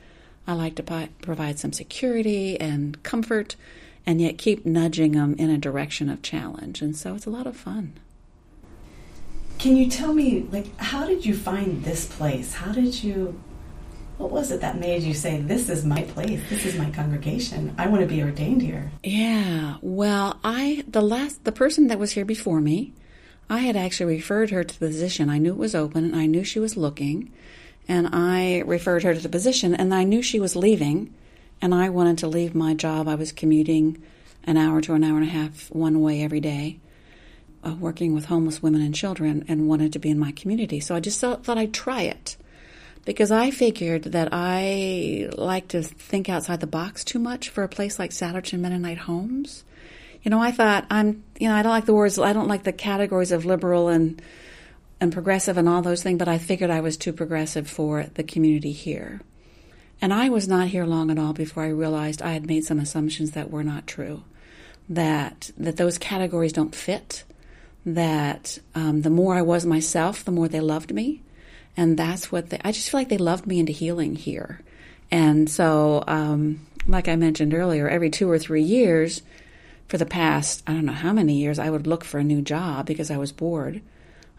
I 0.46 0.54
like 0.54 0.74
to 0.76 1.08
provide 1.20 1.58
some 1.58 1.72
security 1.72 2.58
and 2.58 3.02
comfort 3.02 3.56
and 4.06 4.20
yet 4.20 4.38
keep 4.38 4.66
nudging 4.66 5.12
them 5.12 5.34
in 5.38 5.50
a 5.50 5.58
direction 5.58 6.08
of 6.08 6.22
challenge 6.22 6.82
and 6.82 6.96
so 6.96 7.14
it's 7.14 7.26
a 7.26 7.30
lot 7.30 7.46
of 7.46 7.56
fun. 7.56 7.94
Can 9.58 9.76
you 9.76 9.88
tell 9.88 10.12
me 10.12 10.46
like 10.50 10.76
how 10.78 11.06
did 11.06 11.24
you 11.24 11.34
find 11.34 11.84
this 11.84 12.06
place? 12.06 12.54
How 12.54 12.72
did 12.72 13.02
you 13.02 13.40
what 14.18 14.30
was 14.30 14.50
it 14.50 14.60
that 14.60 14.78
made 14.78 15.02
you 15.02 15.14
say, 15.14 15.40
This 15.40 15.68
is 15.68 15.84
my 15.84 16.02
place, 16.02 16.40
this 16.48 16.64
is 16.64 16.78
my 16.78 16.90
congregation, 16.90 17.74
I 17.78 17.88
want 17.88 18.02
to 18.02 18.06
be 18.06 18.22
ordained 18.22 18.62
here? 18.62 18.90
Yeah, 19.02 19.76
well, 19.82 20.38
I, 20.44 20.84
the 20.86 21.02
last, 21.02 21.44
the 21.44 21.52
person 21.52 21.88
that 21.88 21.98
was 21.98 22.12
here 22.12 22.24
before 22.24 22.60
me, 22.60 22.92
I 23.50 23.58
had 23.58 23.76
actually 23.76 24.16
referred 24.16 24.50
her 24.50 24.64
to 24.64 24.80
the 24.80 24.86
position. 24.86 25.28
I 25.28 25.38
knew 25.38 25.52
it 25.52 25.58
was 25.58 25.74
open, 25.74 26.04
and 26.04 26.16
I 26.16 26.26
knew 26.26 26.44
she 26.44 26.60
was 26.60 26.76
looking, 26.76 27.32
and 27.88 28.08
I 28.12 28.62
referred 28.66 29.02
her 29.02 29.14
to 29.14 29.20
the 29.20 29.28
position, 29.28 29.74
and 29.74 29.92
I 29.92 30.04
knew 30.04 30.22
she 30.22 30.40
was 30.40 30.56
leaving, 30.56 31.12
and 31.60 31.74
I 31.74 31.88
wanted 31.88 32.18
to 32.18 32.28
leave 32.28 32.54
my 32.54 32.74
job. 32.74 33.08
I 33.08 33.16
was 33.16 33.32
commuting 33.32 34.02
an 34.44 34.56
hour 34.56 34.80
to 34.82 34.94
an 34.94 35.04
hour 35.04 35.16
and 35.16 35.26
a 35.26 35.30
half 35.30 35.70
one 35.70 36.00
way 36.00 36.22
every 36.22 36.40
day. 36.40 36.78
Uh, 37.62 37.74
working 37.74 38.14
with 38.14 38.26
homeless 38.26 38.62
women 38.62 38.82
and 38.82 38.94
children 38.94 39.42
and 39.48 39.66
wanted 39.66 39.90
to 39.90 39.98
be 39.98 40.10
in 40.10 40.18
my 40.18 40.30
community. 40.32 40.80
So 40.80 40.94
I 40.94 41.00
just 41.00 41.18
thought, 41.18 41.44
thought 41.44 41.56
I'd 41.56 41.72
try 41.72 42.02
it 42.02 42.36
because 43.04 43.30
I 43.30 43.50
figured 43.50 44.04
that 44.04 44.28
I 44.32 45.28
like 45.36 45.68
to 45.68 45.82
think 45.82 46.28
outside 46.28 46.60
the 46.60 46.66
box 46.66 47.04
too 47.04 47.18
much 47.18 47.48
for 47.48 47.62
a 47.62 47.68
place 47.68 47.98
like 47.98 48.10
Souderton 48.10 48.60
Mennonite 48.60 48.98
Homes. 48.98 49.64
You 50.22 50.30
know, 50.30 50.40
I 50.40 50.52
thought 50.52 50.86
I'm, 50.90 51.22
you 51.38 51.48
know, 51.48 51.54
I 51.54 51.62
don't 51.62 51.72
like 51.72 51.84
the 51.84 51.94
words, 51.94 52.18
I 52.18 52.32
don't 52.32 52.48
like 52.48 52.64
the 52.64 52.72
categories 52.72 53.32
of 53.32 53.44
liberal 53.44 53.88
and 53.88 54.20
and 55.00 55.12
progressive 55.12 55.58
and 55.58 55.68
all 55.68 55.82
those 55.82 56.02
things, 56.02 56.18
but 56.18 56.28
I 56.28 56.38
figured 56.38 56.70
I 56.70 56.80
was 56.80 56.96
too 56.96 57.12
progressive 57.12 57.68
for 57.68 58.06
the 58.14 58.22
community 58.22 58.72
here. 58.72 59.20
And 60.00 60.14
I 60.14 60.28
was 60.30 60.48
not 60.48 60.68
here 60.68 60.86
long 60.86 61.10
at 61.10 61.18
all 61.18 61.32
before 61.32 61.64
I 61.64 61.68
realized 61.68 62.22
I 62.22 62.32
had 62.32 62.46
made 62.46 62.64
some 62.64 62.78
assumptions 62.78 63.32
that 63.32 63.50
were 63.50 63.64
not 63.64 63.86
true. 63.86 64.24
That 64.88 65.50
that 65.58 65.76
those 65.76 65.98
categories 65.98 66.52
don't 66.52 66.74
fit. 66.74 67.24
That 67.84 68.58
um, 68.74 69.02
the 69.02 69.10
more 69.10 69.34
I 69.34 69.42
was 69.42 69.66
myself, 69.66 70.24
the 70.24 70.30
more 70.30 70.48
they 70.48 70.60
loved 70.60 70.94
me 70.94 71.22
and 71.76 71.98
that's 71.98 72.30
what 72.30 72.50
they, 72.50 72.60
I 72.64 72.72
just 72.72 72.90
feel 72.90 73.00
like 73.00 73.08
they 73.08 73.18
loved 73.18 73.46
me 73.46 73.58
into 73.58 73.72
healing 73.72 74.14
here. 74.14 74.60
And 75.10 75.48
so, 75.48 76.04
um, 76.06 76.66
like 76.86 77.08
I 77.08 77.16
mentioned 77.16 77.54
earlier, 77.54 77.88
every 77.88 78.10
two 78.10 78.30
or 78.30 78.38
three 78.38 78.62
years, 78.62 79.22
for 79.88 79.98
the 79.98 80.06
past 80.06 80.62
I 80.66 80.72
don't 80.72 80.86
know 80.86 80.92
how 80.92 81.12
many 81.12 81.36
years, 81.36 81.58
I 81.58 81.70
would 81.70 81.86
look 81.86 82.04
for 82.04 82.18
a 82.18 82.24
new 82.24 82.42
job 82.42 82.86
because 82.86 83.10
I 83.10 83.16
was 83.16 83.32
bored. 83.32 83.80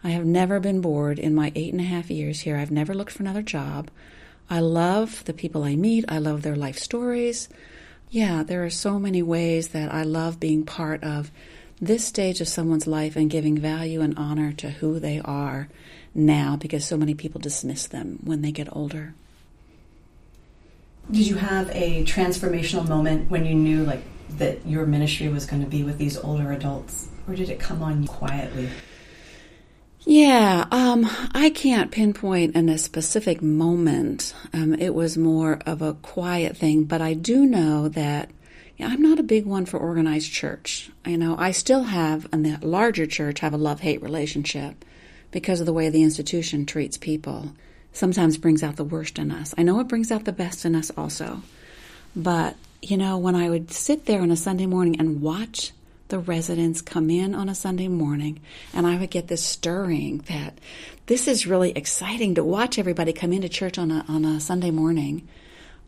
I 0.02 0.10
have 0.10 0.24
never 0.24 0.60
been 0.60 0.80
bored 0.80 1.18
in 1.18 1.34
my 1.34 1.52
eight 1.54 1.72
and 1.72 1.80
a 1.80 1.84
half 1.84 2.10
years 2.10 2.40
here. 2.40 2.56
I've 2.56 2.70
never 2.70 2.94
looked 2.94 3.12
for 3.12 3.22
another 3.22 3.42
job. 3.42 3.90
I 4.48 4.60
love 4.60 5.24
the 5.24 5.32
people 5.32 5.64
I 5.64 5.74
meet. 5.74 6.04
I 6.08 6.18
love 6.18 6.42
their 6.42 6.56
life 6.56 6.78
stories. 6.78 7.48
Yeah, 8.10 8.44
there 8.44 8.64
are 8.64 8.70
so 8.70 8.98
many 8.98 9.22
ways 9.22 9.68
that 9.68 9.92
I 9.92 10.04
love 10.04 10.38
being 10.38 10.64
part 10.64 11.02
of 11.02 11.32
this 11.80 12.04
stage 12.06 12.40
of 12.40 12.48
someone's 12.48 12.86
life 12.86 13.16
and 13.16 13.28
giving 13.28 13.58
value 13.58 14.00
and 14.00 14.16
honor 14.16 14.52
to 14.52 14.70
who 14.70 15.00
they 15.00 15.20
are 15.24 15.68
now 16.16 16.56
because 16.56 16.84
so 16.84 16.96
many 16.96 17.14
people 17.14 17.40
dismiss 17.40 17.86
them 17.86 18.18
when 18.24 18.42
they 18.42 18.52
get 18.52 18.74
older. 18.74 19.14
Did 21.10 21.26
you 21.26 21.36
have 21.36 21.70
a 21.70 22.04
transformational 22.04 22.88
moment 22.88 23.30
when 23.30 23.46
you 23.46 23.54
knew 23.54 23.84
like 23.84 24.02
that 24.38 24.66
your 24.66 24.86
ministry 24.86 25.28
was 25.28 25.46
going 25.46 25.62
to 25.62 25.68
be 25.68 25.84
with 25.84 25.98
these 25.98 26.16
older 26.18 26.50
adults 26.50 27.08
or 27.28 27.34
did 27.34 27.48
it 27.48 27.60
come 27.60 27.82
on 27.82 28.06
quietly? 28.06 28.68
Yeah, 30.00 30.66
um, 30.70 31.08
I 31.32 31.50
can't 31.50 31.90
pinpoint 31.90 32.54
in 32.54 32.68
a 32.68 32.78
specific 32.78 33.42
moment. 33.42 34.34
Um, 34.52 34.74
it 34.74 34.94
was 34.94 35.18
more 35.18 35.58
of 35.66 35.82
a 35.82 35.94
quiet 35.94 36.56
thing, 36.56 36.84
but 36.84 37.00
I 37.00 37.14
do 37.14 37.44
know 37.44 37.88
that 37.88 38.30
I'm 38.78 39.02
not 39.02 39.18
a 39.18 39.24
big 39.24 39.46
one 39.46 39.66
for 39.66 39.78
organized 39.78 40.32
church. 40.32 40.90
You 41.04 41.18
know, 41.18 41.34
I 41.36 41.50
still 41.50 41.84
have, 41.84 42.28
in 42.32 42.42
the 42.42 42.58
larger 42.64 43.06
church, 43.06 43.40
have 43.40 43.52
a 43.52 43.58
love 43.58 43.80
hate 43.80 44.00
relationship 44.00 44.84
because 45.36 45.60
of 45.60 45.66
the 45.66 45.72
way 45.74 45.90
the 45.90 46.02
institution 46.02 46.64
treats 46.64 46.96
people. 46.96 47.52
Sometimes 47.92 48.38
brings 48.38 48.62
out 48.62 48.76
the 48.76 48.84
worst 48.84 49.18
in 49.18 49.30
us. 49.30 49.52
I 49.58 49.64
know 49.64 49.78
it 49.80 49.86
brings 49.86 50.10
out 50.10 50.24
the 50.24 50.32
best 50.32 50.64
in 50.64 50.74
us 50.74 50.90
also. 50.96 51.42
But, 52.16 52.56
you 52.80 52.96
know, 52.96 53.18
when 53.18 53.34
I 53.34 53.50
would 53.50 53.70
sit 53.70 54.06
there 54.06 54.22
on 54.22 54.30
a 54.30 54.36
Sunday 54.36 54.64
morning 54.64 54.98
and 54.98 55.20
watch 55.20 55.72
the 56.08 56.18
residents 56.18 56.80
come 56.80 57.10
in 57.10 57.34
on 57.34 57.50
a 57.50 57.54
Sunday 57.54 57.86
morning, 57.86 58.40
and 58.72 58.86
I 58.86 58.96
would 58.96 59.10
get 59.10 59.28
this 59.28 59.44
stirring 59.44 60.24
that 60.30 60.56
this 61.04 61.28
is 61.28 61.46
really 61.46 61.72
exciting 61.72 62.36
to 62.36 62.42
watch 62.42 62.78
everybody 62.78 63.12
come 63.12 63.34
into 63.34 63.50
church 63.50 63.76
on 63.76 63.90
a, 63.90 64.06
on 64.08 64.24
a 64.24 64.40
Sunday 64.40 64.70
morning. 64.70 65.28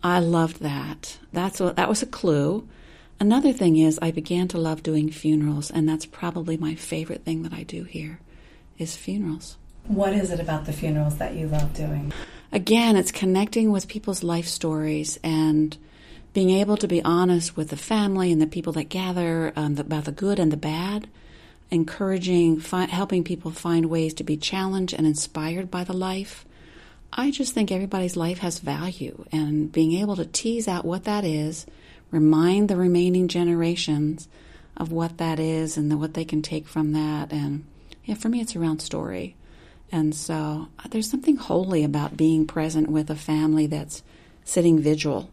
I 0.02 0.19
loved 0.21 0.61
that. 0.61 1.17
That's 1.33 1.57
that 1.57 1.88
was 1.88 2.02
a 2.02 2.07
clue. 2.07 2.69
Another 3.19 3.55
thing 3.55 3.78
is 3.78 3.99
I 4.02 4.11
began 4.11 4.47
to 4.49 4.59
love 4.59 4.83
doing 4.83 5.11
funerals, 5.11 5.71
and 5.71 5.88
that's 5.88 6.05
probably 6.05 6.59
my 6.59 6.75
favorite 6.75 7.25
thing 7.25 7.45
that 7.45 7.55
I 7.55 7.62
do 7.62 7.85
here 7.85 8.21
is 8.78 8.97
funerals. 8.97 9.56
What 9.87 10.12
is 10.12 10.30
it 10.30 10.40
about 10.40 10.66
the 10.66 10.73
funerals 10.73 11.16
that 11.18 11.35
you 11.35 11.49
love 11.49 11.75
doing? 11.75 12.12
Again, 12.52 12.97
it's 12.97 13.12
connecting 13.12 13.70
with 13.70 13.88
people's 13.88 14.23
life 14.23 14.47
stories 14.47 15.18
and 15.23 15.76
being 16.32 16.50
able 16.50 16.76
to 16.76 16.88
be 16.88 17.02
honest 17.02 17.56
with 17.56 17.70
the 17.70 17.76
family 17.76 18.30
and 18.30 18.40
the 18.40 18.47
people 18.47 18.73
that 18.75 18.85
gather 18.85 19.52
um, 19.56 19.76
about 19.78 20.04
the 20.04 20.12
good 20.12 20.38
and 20.38 20.52
the 20.52 20.56
bad, 20.56 21.08
encouraging, 21.70 22.61
fi- 22.61 22.87
helping 22.87 23.25
people 23.25 23.50
find 23.50 23.87
ways 23.87 24.14
to 24.14 24.25
be 24.25 24.37
challenged 24.37 24.94
and 24.94 25.06
inspired 25.06 25.70
by 25.70 25.85
the 25.85 25.92
life. 25.92 26.44
I 27.12 27.30
just 27.30 27.54
think 27.54 27.73
everybody's 27.73 28.16
life 28.16 28.38
has 28.38 28.58
value, 28.58 29.25
and 29.32 29.73
being 29.73 29.92
able 29.94 30.16
to 30.16 30.26
tease 30.26 30.68
out 30.68 30.85
what 30.85 31.04
that 31.04 31.25
is 31.25 31.66
remind 32.11 32.68
the 32.68 32.76
remaining 32.76 33.28
generations 33.28 34.28
of 34.76 34.92
what 34.92 35.18
that 35.18 35.38
is 35.38 35.76
and 35.76 35.90
the, 35.90 35.97
what 35.97 36.14
they 36.14 36.25
can 36.25 36.42
take 36.42 36.66
from 36.66 36.92
that. 36.92 37.32
And 37.32 37.64
yeah, 38.09 38.15
for 38.15 38.31
me, 38.31 38.41
it's 38.41 38.57
around 38.57 38.81
story. 38.81 39.37
And 39.93 40.15
so 40.15 40.69
uh, 40.79 40.88
there's 40.88 41.11
something 41.11 41.37
holy 41.37 41.85
about 41.85 42.17
being 42.17 42.47
present 42.47 42.88
with 42.88 43.11
a 43.11 43.15
family 43.15 43.67
that's 43.67 44.03
sitting 44.45 44.81
vigil 44.81 45.31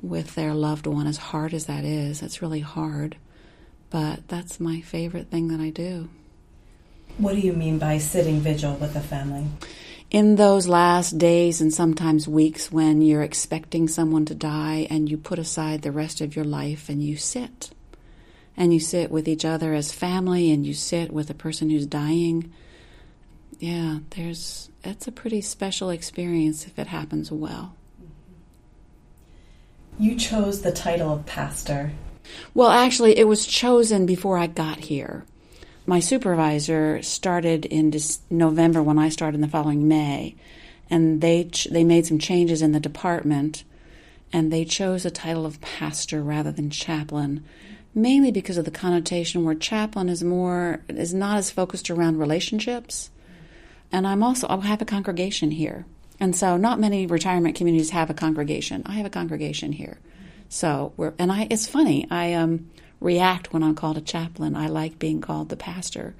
with 0.00 0.36
their 0.36 0.54
loved 0.54 0.86
one, 0.86 1.08
as 1.08 1.16
hard 1.16 1.52
as 1.52 1.66
that 1.66 1.84
is. 1.84 2.22
It's 2.22 2.40
really 2.40 2.60
hard. 2.60 3.16
But 3.90 4.28
that's 4.28 4.60
my 4.60 4.80
favorite 4.80 5.26
thing 5.26 5.48
that 5.48 5.58
I 5.58 5.70
do. 5.70 6.08
What 7.18 7.34
do 7.34 7.40
you 7.40 7.52
mean 7.52 7.80
by 7.80 7.98
sitting 7.98 8.38
vigil 8.38 8.74
with 8.74 8.94
a 8.94 9.00
family? 9.00 9.46
in 10.10 10.36
those 10.36 10.68
last 10.68 11.18
days 11.18 11.60
and 11.60 11.74
sometimes 11.74 12.28
weeks 12.28 12.70
when 12.70 13.02
you're 13.02 13.22
expecting 13.22 13.88
someone 13.88 14.24
to 14.24 14.34
die 14.34 14.86
and 14.88 15.10
you 15.10 15.16
put 15.16 15.40
aside 15.40 15.82
the 15.82 15.90
rest 15.90 16.20
of 16.20 16.36
your 16.36 16.44
life 16.44 16.88
and 16.88 17.02
you 17.02 17.16
sit 17.16 17.70
and 18.56 18.72
you 18.72 18.80
sit 18.80 19.10
with 19.10 19.28
each 19.28 19.44
other 19.44 19.74
as 19.74 19.92
family 19.92 20.50
and 20.50 20.66
you 20.66 20.74
sit 20.74 21.12
with 21.12 21.30
a 21.30 21.34
person 21.34 21.70
who's 21.70 21.86
dying. 21.86 22.52
Yeah 23.58 23.98
there's 24.10 24.70
it's 24.82 25.06
a 25.06 25.12
pretty 25.12 25.40
special 25.40 25.90
experience 25.90 26.66
if 26.66 26.78
it 26.78 26.88
happens 26.88 27.30
well. 27.30 27.74
You 29.98 30.16
chose 30.16 30.62
the 30.62 30.72
title 30.72 31.12
of 31.12 31.26
pastor. 31.26 31.92
Well 32.52 32.70
actually 32.70 33.18
it 33.18 33.28
was 33.28 33.46
chosen 33.46 34.06
before 34.06 34.38
i 34.38 34.46
got 34.46 34.78
here. 34.78 35.24
My 35.86 36.00
supervisor 36.00 37.02
started 37.02 37.66
in 37.66 37.92
November 38.30 38.82
when 38.82 38.98
I 38.98 39.10
started 39.10 39.34
in 39.34 39.42
the 39.42 39.48
following 39.48 39.86
May, 39.86 40.34
and 40.88 41.20
they 41.20 41.44
ch- 41.44 41.68
they 41.70 41.84
made 41.84 42.06
some 42.06 42.18
changes 42.18 42.62
in 42.62 42.72
the 42.72 42.80
department, 42.80 43.64
and 44.32 44.50
they 44.50 44.64
chose 44.64 45.04
a 45.04 45.10
title 45.10 45.44
of 45.44 45.60
pastor 45.60 46.22
rather 46.22 46.50
than 46.50 46.70
chaplain, 46.70 47.44
mainly 47.94 48.30
because 48.30 48.56
of 48.56 48.64
the 48.64 48.70
connotation 48.70 49.44
where 49.44 49.54
chaplain 49.54 50.08
is 50.08 50.22
more 50.24 50.82
is 50.88 51.14
not 51.14 51.38
as 51.38 51.50
focused 51.50 51.90
around 51.90 52.18
relationships, 52.18 53.10
and 53.92 54.06
I'm 54.06 54.22
also 54.22 54.46
I 54.48 54.56
have 54.60 54.82
a 54.82 54.86
congregation 54.86 55.50
here, 55.50 55.86
and 56.18 56.34
so 56.34 56.56
not 56.56 56.80
many 56.80 57.06
retirement 57.06 57.56
communities 57.56 57.90
have 57.90 58.10
a 58.10 58.14
congregation. 58.14 58.82
I 58.86 58.94
have 58.94 59.06
a 59.06 59.10
congregation 59.10 59.72
here, 59.72 59.98
so 60.48 60.92
we're 60.96 61.14
and 61.18 61.30
I 61.30 61.46
it's 61.50 61.66
funny 61.66 62.06
I 62.10 62.32
um 62.34 62.70
react 63.00 63.52
when 63.52 63.62
I'm 63.62 63.74
called 63.74 63.98
a 63.98 64.00
chaplain. 64.00 64.56
I 64.56 64.66
like 64.68 64.98
being 64.98 65.20
called 65.20 65.48
the 65.48 65.56
pastor 65.56 66.14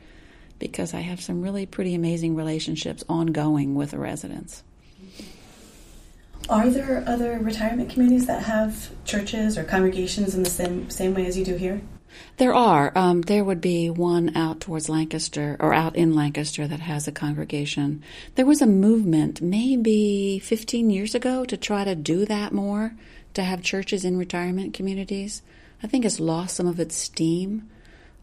because 0.59 0.95
I 0.95 1.01
have 1.01 1.21
some 1.21 1.43
really 1.43 1.67
pretty 1.67 1.95
amazing 1.95 2.37
relationships 2.37 3.05
ongoing 3.09 3.75
with 3.75 3.91
the 3.91 3.99
residents. 3.99 4.63
Are 6.49 6.69
there 6.69 7.03
other 7.07 7.39
retirement 7.39 7.91
communities 7.91 8.27
that 8.27 8.43
have 8.43 8.91
churches 9.05 9.57
or 9.57 9.65
congregations 9.65 10.35
in 10.35 10.43
the 10.43 10.51
same 10.51 10.91
same 10.91 11.15
way 11.15 11.27
as 11.27 11.39
you 11.39 11.45
do 11.45 11.57
here? 11.57 11.81
There 12.37 12.55
are. 12.55 12.93
Um, 12.95 13.23
there 13.23 13.45
would 13.45 13.61
be 13.61 13.91
one 13.91 14.37
out 14.37 14.61
towards 14.61 14.89
Lancaster 14.89 15.57
or 15.59 15.73
out 15.73 15.97
in 15.97 16.15
Lancaster 16.15 16.67
that 16.67 16.81
has 16.81 17.09
a 17.09 17.13
congregation. 17.13 18.03
There 18.35 18.47
was 18.47 18.63
a 18.63 18.67
movement 18.67 19.41
maybe 19.41 20.39
15 20.39 20.91
years 20.91 21.15
ago 21.15 21.45
to 21.45 21.57
try 21.57 21.83
to 21.85 21.95
do 21.95 22.25
that 22.27 22.53
more, 22.53 22.95
to 23.35 23.43
have 23.43 23.63
churches 23.63 24.05
in 24.05 24.17
retirement 24.17 24.75
communities. 24.75 25.43
I 25.83 25.87
think 25.87 26.05
it's 26.05 26.21
lost 26.21 26.57
some 26.57 26.67
of 26.67 26.79
its 26.79 26.95
steam. 26.95 27.69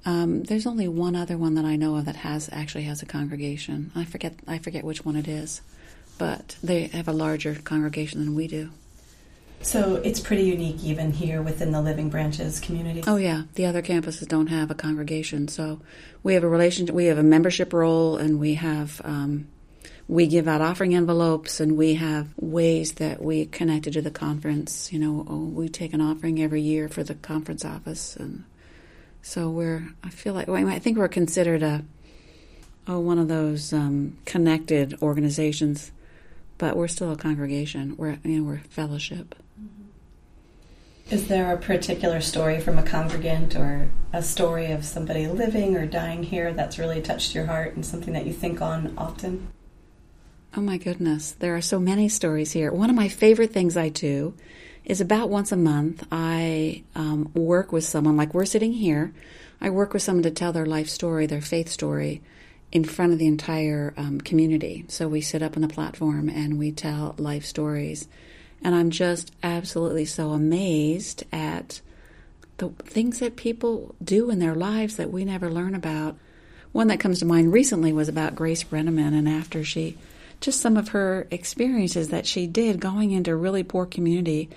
Um, 0.05 0.43
there's 0.43 0.65
only 0.65 0.87
one 0.87 1.15
other 1.15 1.37
one 1.37 1.55
that 1.55 1.65
I 1.65 1.75
know 1.75 1.95
of 1.95 2.05
that 2.05 2.17
has 2.17 2.49
actually 2.51 2.85
has 2.85 3.01
a 3.01 3.05
congregation. 3.05 3.91
I 3.93 4.05
forget 4.05 4.33
I 4.47 4.57
forget 4.57 4.83
which 4.83 5.05
one 5.05 5.15
it 5.15 5.27
is, 5.27 5.61
but 6.21 6.55
they 6.61 6.83
have 6.83 7.07
a 7.07 7.11
larger 7.11 7.55
congregation 7.55 8.19
than 8.19 8.35
we 8.35 8.47
do. 8.47 8.69
So 9.63 9.95
it's 9.95 10.19
pretty 10.19 10.43
unique 10.43 10.83
even 10.83 11.11
here 11.11 11.41
within 11.41 11.71
the 11.71 11.81
Living 11.81 12.11
Branches 12.11 12.59
community. 12.59 13.03
Oh 13.07 13.15
yeah, 13.15 13.45
the 13.55 13.65
other 13.65 13.81
campuses 13.81 14.27
don't 14.27 14.45
have 14.45 14.69
a 14.69 14.75
congregation, 14.75 15.47
so 15.47 15.81
we 16.21 16.35
have 16.35 16.43
a 16.43 16.47
relationship. 16.47 16.93
We 16.93 17.05
have 17.05 17.17
a 17.17 17.23
membership 17.23 17.73
role, 17.73 18.17
and 18.17 18.39
we 18.39 18.53
have 18.53 19.01
um, 19.03 19.47
we 20.07 20.27
give 20.27 20.47
out 20.47 20.61
offering 20.61 20.93
envelopes 20.93 21.59
and 21.59 21.75
we 21.75 21.95
have 21.95 22.27
ways 22.37 22.91
that 22.93 23.19
we 23.19 23.47
connected 23.47 23.93
to 23.93 24.03
the 24.03 24.11
conference. 24.11 24.93
You 24.93 24.99
know, 24.99 25.21
we 25.55 25.69
take 25.69 25.91
an 25.91 26.01
offering 26.01 26.39
every 26.39 26.61
year 26.61 26.87
for 26.87 27.01
the 27.01 27.15
conference 27.15 27.65
office, 27.65 28.15
and 28.15 28.43
so 29.23 29.49
we're. 29.49 29.87
I 30.03 30.11
feel 30.11 30.35
like 30.35 30.47
well, 30.47 30.67
I 30.67 30.77
think 30.77 30.99
we're 30.99 31.07
considered 31.07 31.63
a 31.63 31.83
oh 32.87 32.99
one 32.99 33.17
of 33.17 33.27
those 33.27 33.73
um, 33.73 34.17
connected 34.25 35.01
organizations, 35.01 35.91
but 36.61 36.77
we're 36.77 36.87
still 36.87 37.11
a 37.11 37.17
congregation. 37.17 37.95
We're 37.97 38.19
you 38.23 38.37
know 38.37 38.43
we're 38.43 38.59
fellowship. 38.69 39.33
Is 41.09 41.27
there 41.27 41.51
a 41.51 41.57
particular 41.57 42.21
story 42.21 42.61
from 42.61 42.77
a 42.77 42.83
congregant 42.83 43.55
or 43.55 43.89
a 44.13 44.21
story 44.21 44.71
of 44.71 44.85
somebody 44.85 45.25
living 45.25 45.75
or 45.75 45.87
dying 45.87 46.21
here 46.21 46.53
that's 46.53 46.77
really 46.77 47.01
touched 47.01 47.33
your 47.33 47.47
heart 47.47 47.73
and 47.73 47.83
something 47.83 48.13
that 48.13 48.27
you 48.27 48.31
think 48.31 48.61
on 48.61 48.93
often? 48.95 49.47
Oh 50.55 50.61
my 50.61 50.77
goodness, 50.77 51.31
there 51.31 51.55
are 51.55 51.61
so 51.61 51.79
many 51.79 52.07
stories 52.07 52.51
here. 52.51 52.71
One 52.71 52.91
of 52.91 52.95
my 52.95 53.07
favorite 53.07 53.51
things 53.51 53.75
I 53.75 53.89
do 53.89 54.35
is 54.85 55.01
about 55.01 55.31
once 55.31 55.51
a 55.51 55.57
month 55.57 56.05
I 56.11 56.83
um, 56.93 57.31
work 57.33 57.71
with 57.71 57.85
someone, 57.85 58.17
like 58.17 58.35
we're 58.35 58.45
sitting 58.45 58.73
here. 58.73 59.13
I 59.59 59.71
work 59.71 59.93
with 59.93 60.03
someone 60.03 60.23
to 60.23 60.31
tell 60.31 60.53
their 60.53 60.67
life 60.67 60.89
story, 60.89 61.25
their 61.25 61.41
faith 61.41 61.69
story, 61.69 62.21
in 62.71 62.85
front 62.85 63.11
of 63.11 63.19
the 63.19 63.27
entire 63.27 63.93
um, 63.97 64.21
community. 64.21 64.85
So 64.87 65.07
we 65.07 65.21
sit 65.21 65.43
up 65.43 65.55
on 65.55 65.61
the 65.61 65.67
platform 65.67 66.29
and 66.29 66.57
we 66.57 66.71
tell 66.71 67.15
life 67.17 67.45
stories. 67.45 68.07
And 68.63 68.75
I'm 68.75 68.91
just 68.91 69.33
absolutely 69.43 70.05
so 70.05 70.31
amazed 70.31 71.23
at 71.31 71.81
the 72.57 72.69
things 72.69 73.19
that 73.19 73.35
people 73.35 73.95
do 74.03 74.29
in 74.29 74.39
their 74.39 74.55
lives 74.55 74.97
that 74.97 75.11
we 75.11 75.25
never 75.25 75.51
learn 75.51 75.75
about. 75.75 76.15
One 76.71 76.87
that 76.87 76.99
comes 76.99 77.19
to 77.19 77.25
mind 77.25 77.51
recently 77.51 77.91
was 77.91 78.07
about 78.07 78.35
Grace 78.35 78.63
Brenneman, 78.63 79.17
and 79.17 79.27
after 79.27 79.63
she 79.63 79.97
just 80.39 80.61
some 80.61 80.77
of 80.77 80.89
her 80.89 81.27
experiences 81.29 82.09
that 82.09 82.25
she 82.25 82.47
did 82.47 82.79
going 82.79 83.11
into 83.11 83.31
a 83.31 83.35
really 83.35 83.63
poor 83.63 83.85
community 83.85 84.49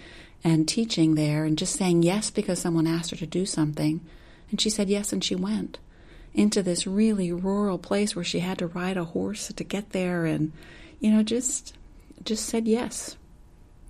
and 0.42 0.68
teaching 0.68 1.14
there 1.14 1.44
and 1.44 1.58
just 1.58 1.74
saying 1.74 2.02
yes 2.02 2.30
because 2.30 2.58
someone 2.58 2.86
asked 2.86 3.10
her 3.10 3.16
to 3.16 3.26
do 3.26 3.44
something. 3.44 4.00
And 4.50 4.60
she 4.60 4.70
said 4.70 4.88
yes 4.88 5.12
and 5.12 5.24
she 5.24 5.34
went 5.34 5.78
into 6.34 6.62
this 6.62 6.86
really 6.86 7.32
rural 7.32 7.78
place 7.78 8.16
where 8.16 8.24
she 8.24 8.40
had 8.40 8.58
to 8.58 8.66
ride 8.66 8.96
a 8.96 9.04
horse 9.04 9.52
to 9.52 9.64
get 9.64 9.90
there 9.90 10.24
and 10.26 10.52
you 11.00 11.10
know 11.10 11.22
just 11.22 11.74
just 12.24 12.46
said 12.46 12.66
yes. 12.66 13.16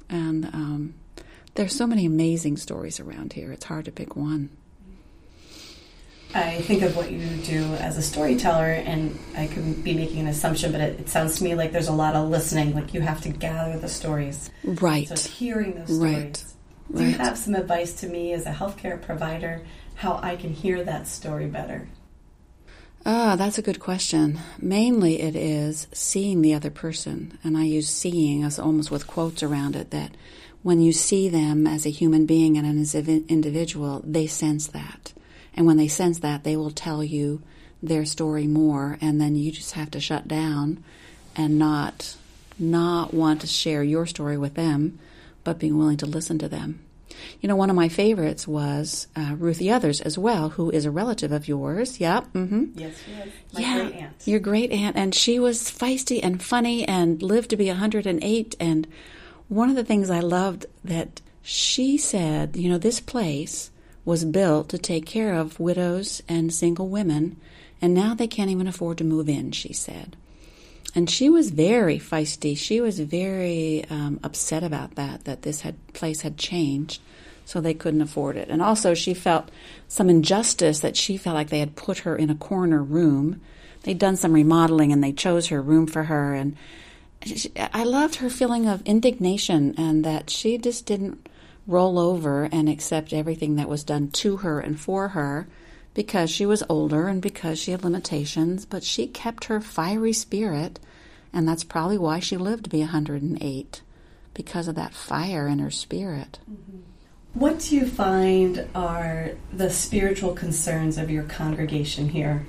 And 0.09 0.45
um, 0.47 0.95
there's 1.55 1.75
so 1.75 1.87
many 1.87 2.05
amazing 2.05 2.57
stories 2.57 3.01
around 3.01 3.33
here. 3.33 3.53
It's 3.53 3.65
hard 3.65 3.85
to 3.87 3.93
pick 3.93 4.17
one. 4.17 4.51
I 6.35 6.61
think 6.63 6.83
of 6.83 6.97
what 6.97 7.13
you 7.13 7.25
do 7.43 7.63
as 7.75 7.97
a 7.97 8.03
storyteller, 8.03 8.73
and 8.73 9.17
I 9.37 9.47
could 9.47 9.85
be 9.85 9.95
making 9.95 10.19
an 10.19 10.27
assumption, 10.27 10.73
but 10.73 10.81
it, 10.81 11.01
it, 11.01 11.09
sounds 11.09 11.39
to 11.39 11.45
me 11.45 11.55
like 11.55 11.71
there's 11.71 11.87
a 11.87 11.93
lot 11.93 12.17
of 12.17 12.29
listening. 12.29 12.75
Like 12.75 12.93
you 12.93 13.03
have 13.03 13.21
to 13.23 13.29
gather 13.29 13.79
the 13.79 13.89
stories, 13.89 14.51
right? 14.65 15.07
So 15.07 15.29
hearing 15.31 15.75
those 15.75 15.95
stories. 15.95 16.03
Right. 16.03 16.45
Do 16.91 16.99
right. 16.99 17.07
you 17.07 17.13
have 17.19 17.39
some 17.39 17.55
advice 17.55 17.93
to 18.01 18.09
me 18.09 18.33
as 18.33 18.47
a 18.47 18.53
healthcare 18.53 19.01
provider 19.01 19.63
how 19.95 20.19
I 20.23 20.37
can 20.37 20.53
hear 20.53 20.83
that 20.85 21.07
story 21.07 21.47
better? 21.47 21.89
Ah, 23.07 23.37
that's 23.37 23.59
a 23.59 23.63
good 23.63 23.81
question. 23.81 24.39
Mainly, 24.59 25.21
it 25.21 25.37
is 25.37 25.89
seeing 25.93 26.41
the 26.41 26.55
other 26.55 26.71
person, 26.71 27.39
and 27.45 27.55
I 27.55 27.65
use 27.65 27.87
seeing 27.89 28.43
as 28.43 28.59
almost 28.59 28.91
with 28.91 29.07
quotes 29.07 29.43
around 29.43 29.77
it. 29.77 29.91
That 29.91 30.13
when 30.63 30.81
you 30.81 30.91
see 30.93 31.29
them 31.29 31.67
as 31.67 31.85
a 31.85 31.91
human 31.91 32.25
being 32.25 32.57
and 32.57 32.81
as 32.81 32.95
an 32.95 33.27
individual, 33.29 34.01
they 34.07 34.27
sense 34.27 34.69
that. 34.69 35.13
And 35.55 35.67
when 35.67 35.77
they 35.77 35.89
sense 35.89 36.21
that, 36.21 36.45
they 36.45 36.57
will 36.57 36.71
tell 36.71 37.05
you 37.05 37.43
their 37.83 38.07
story 38.07 38.47
more, 38.47 38.97
and 39.03 39.21
then 39.21 39.37
you 39.37 39.53
just 39.53 39.73
have 39.73 39.91
to 39.91 40.01
shut 40.01 40.27
down 40.27 40.83
and 41.37 41.59
not 41.59 42.17
not 42.59 43.13
want 43.13 43.43
to 43.43 43.47
share 43.47 43.83
your 43.83 44.07
story 44.07 44.39
with 44.39 44.55
them, 44.55 44.99
but 45.43 45.59
being 45.59 45.77
willing 45.77 45.97
to 45.99 46.07
listen 46.07 46.39
to 46.39 46.49
them. 46.49 46.81
You 47.41 47.49
know, 47.49 47.57
one 47.57 47.71
of 47.71 47.77
my 47.77 47.89
favorites 47.89 48.47
was 48.47 49.07
uh, 49.17 49.35
Ruthie 49.39 49.67
Yothers 49.67 50.01
as 50.01 50.17
well, 50.17 50.51
who 50.51 50.71
is 50.71 50.85
a 50.85 50.91
relative 50.91 51.33
of 51.33 51.49
yours. 51.49 52.01
Yep. 52.01 52.33
Mm-hmm. 52.33 52.65
Yes, 52.75 52.95
she 53.05 53.13
is. 53.13 53.33
My 53.53 53.61
yeah, 53.61 53.81
great 53.81 53.95
aunt. 53.95 54.13
Your 54.25 54.41
great 54.41 54.71
aunt. 54.73 54.97
And 54.97 55.15
she 55.15 55.39
was 55.39 55.63
feisty 55.63 56.21
and 56.23 56.43
funny 56.43 56.87
and 56.87 57.23
lived 57.23 57.51
to 57.51 57.57
be 57.57 57.69
108. 57.69 58.57
And 58.61 58.87
one 59.49 59.71
of 59.71 59.77
the 59.77 59.85
things 59.85 60.11
I 60.11 60.21
loved 60.21 60.67
that 60.85 61.21
she 61.43 61.99
said, 61.99 62.57
you 62.57 62.71
know, 62.71 62.79
this 62.79 63.01
place 63.01 63.71
was 64.05 64.25
built 64.25 64.69
to 64.71 64.79
take 64.79 65.07
care 65.07 65.35
of 65.35 65.61
widows 65.61 66.23
and 66.29 66.53
single 66.53 66.89
women, 66.89 67.37
and 67.81 67.95
now 67.95 68.15
they 68.15 68.27
can't 68.27 68.51
even 68.51 68.67
afford 68.67 68.99
to 68.99 69.05
move 69.05 69.29
in, 69.29 69.51
she 69.53 69.73
said. 69.73 70.17
And 70.95 71.11
she 71.11 71.29
was 71.29 71.51
very 71.51 71.99
feisty. 71.99 72.57
She 72.57 72.81
was 72.81 73.01
very 73.01 73.85
um, 73.91 74.21
upset 74.23 74.63
about 74.63 74.95
that, 74.95 75.25
that 75.25 75.43
this 75.43 75.63
had, 75.63 75.75
place 75.93 76.21
had 76.21 76.39
changed, 76.39 77.01
so 77.45 77.61
they 77.61 77.75
couldn't 77.75 78.01
afford 78.01 78.37
it. 78.37 78.49
And 78.49 78.63
also, 78.63 78.95
she 78.95 79.13
felt 79.13 79.51
some 79.89 80.09
injustice 80.09 80.81
that 80.81 80.97
she 80.97 81.17
felt 81.17 81.35
like 81.35 81.51
they 81.51 81.59
had 81.59 81.75
put 81.75 81.99
her 81.99 82.17
in 82.17 82.31
a 82.31 82.37
corner 82.37 82.83
room. 82.83 83.41
They'd 83.83 83.99
done 83.99 84.17
some 84.17 84.33
remodeling 84.33 84.93
and 84.93 85.03
they 85.03 85.13
chose 85.13 85.49
her 85.49 85.61
room 85.61 85.87
for 85.87 86.05
her. 86.05 86.33
And 86.33 86.57
she, 87.25 87.51
I 87.57 87.83
loved 87.85 88.17
her 88.17 88.31
feeling 88.31 88.69
of 88.69 88.83
indignation 88.83 89.75
and 89.77 90.05
that 90.05 90.31
she 90.31 90.59
just 90.59 90.87
didn't 90.87 91.29
roll 91.67 91.99
over 91.99 92.45
and 92.45 92.69
accept 92.69 93.13
everything 93.13 93.57
that 93.57 93.69
was 93.69 93.83
done 93.83 94.09
to 94.11 94.39
her 94.39 94.61
and 94.61 94.79
for 94.79 95.09
her 95.09 95.49
because 95.95 96.29
she 96.31 96.45
was 96.45 96.63
older 96.69 97.09
and 97.09 97.23
because 97.23 97.59
she 97.59 97.71
had 97.71 97.85
limitations, 97.85 98.67
but 98.67 98.85
she 98.85 99.07
kept 99.07 99.45
her 99.45 99.61
fiery 99.61 100.13
spirit, 100.13 100.81
and 101.33 101.49
that's 101.49 101.65
probably 101.65 101.99
why 101.99 102.19
she 102.19 102.37
lived 102.37 102.65
to 102.65 102.71
be 102.71 102.81
108, 102.81 103.83
because 104.35 104.69
of 104.69 104.75
that 104.75 104.93
fire 104.93 105.47
in 105.47 105.61
her 105.61 105.71
spirit. 105.71 106.39
Mm-hmm. 106.51 106.81
What 107.35 107.61
do 107.61 107.77
you 107.77 107.87
find 107.87 108.69
are 108.75 109.33
the 109.53 109.71
spiritual 109.71 110.35
concerns 110.35 110.99
of 110.99 111.11
your 111.11 111.25
congregation 111.25 112.09
here? 112.11 112.47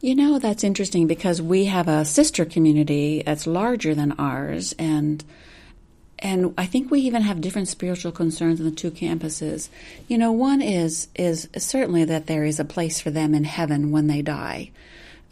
You 0.00 0.14
know, 0.14 0.38
that's 0.38 0.64
interesting 0.64 1.06
because 1.06 1.40
we 1.40 1.66
have 1.66 1.88
a 1.88 2.04
sister 2.04 2.44
community 2.44 3.22
that's 3.24 3.46
larger 3.46 3.94
than 3.94 4.12
ours, 4.18 4.72
and 4.78 5.24
and 6.22 6.54
I 6.56 6.66
think 6.66 6.90
we 6.90 7.00
even 7.00 7.22
have 7.22 7.40
different 7.40 7.66
spiritual 7.66 8.12
concerns 8.12 8.60
in 8.60 8.64
the 8.64 8.74
two 8.74 8.92
campuses. 8.92 9.68
You 10.06 10.16
know, 10.16 10.30
one 10.30 10.62
is 10.62 11.08
is 11.16 11.48
certainly 11.58 12.04
that 12.04 12.28
there 12.28 12.44
is 12.44 12.60
a 12.60 12.64
place 12.64 13.00
for 13.00 13.10
them 13.10 13.34
in 13.34 13.42
heaven 13.42 13.90
when 13.90 14.06
they 14.06 14.22
die. 14.22 14.70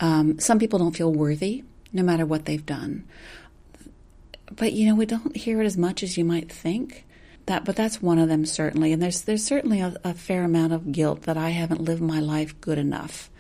Um, 0.00 0.40
some 0.40 0.58
people 0.58 0.80
don't 0.80 0.96
feel 0.96 1.12
worthy, 1.12 1.62
no 1.92 2.02
matter 2.02 2.26
what 2.26 2.44
they've 2.44 2.66
done. 2.66 3.04
But 4.50 4.72
you 4.72 4.88
know, 4.88 4.96
we 4.96 5.06
don't 5.06 5.36
hear 5.36 5.62
it 5.62 5.66
as 5.66 5.76
much 5.76 6.02
as 6.02 6.18
you 6.18 6.24
might 6.24 6.50
think. 6.50 7.06
That, 7.46 7.64
but 7.64 7.76
that's 7.76 8.02
one 8.02 8.18
of 8.18 8.28
them 8.28 8.44
certainly. 8.44 8.92
And 8.92 9.00
there's 9.00 9.22
there's 9.22 9.44
certainly 9.44 9.80
a, 9.80 9.94
a 10.02 10.12
fair 10.12 10.42
amount 10.42 10.72
of 10.72 10.90
guilt 10.90 11.22
that 11.22 11.36
I 11.36 11.50
haven't 11.50 11.80
lived 11.80 12.02
my 12.02 12.18
life 12.18 12.60
good 12.60 12.78
enough. 12.78 13.30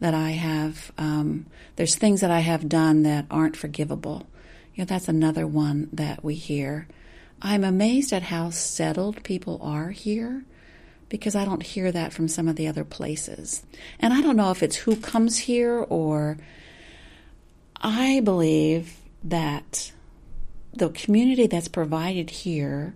That 0.00 0.12
I 0.12 0.32
have 0.32 0.92
um, 0.98 1.46
there's 1.76 1.96
things 1.96 2.20
that 2.20 2.30
I 2.30 2.40
have 2.40 2.68
done 2.68 3.02
that 3.04 3.24
aren't 3.30 3.56
forgivable. 3.56 4.26
You 4.74 4.82
know, 4.82 4.86
that's 4.86 5.08
another 5.08 5.46
one 5.46 5.88
that 5.94 6.22
we 6.22 6.34
hear. 6.34 6.86
I'm 7.40 7.64
amazed 7.64 8.12
at 8.12 8.22
how 8.22 8.50
settled 8.50 9.22
people 9.22 9.60
are 9.62 9.90
here 9.90 10.44
because 11.08 11.34
I 11.34 11.44
don't 11.44 11.62
hear 11.62 11.90
that 11.92 12.12
from 12.12 12.28
some 12.28 12.48
of 12.48 12.56
the 12.56 12.68
other 12.68 12.84
places. 12.84 13.62
And 13.98 14.12
I 14.12 14.20
don't 14.20 14.36
know 14.36 14.50
if 14.50 14.62
it's 14.62 14.76
who 14.76 14.96
comes 14.96 15.38
here 15.38 15.78
or 15.88 16.38
I 17.80 18.20
believe 18.20 18.96
that 19.24 19.92
the 20.72 20.90
community 20.90 21.46
that's 21.46 21.68
provided 21.68 22.30
here 22.30 22.94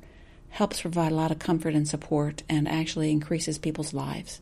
helps 0.51 0.83
provide 0.83 1.13
a 1.13 1.17
lot 1.17 1.31
of 1.31 1.39
comfort 1.39 1.75
and 1.75 1.89
support 1.89 2.43
and 2.49 2.69
actually 2.69 3.11
increases 3.11 3.59
people's 3.59 3.95
lives 3.95 4.41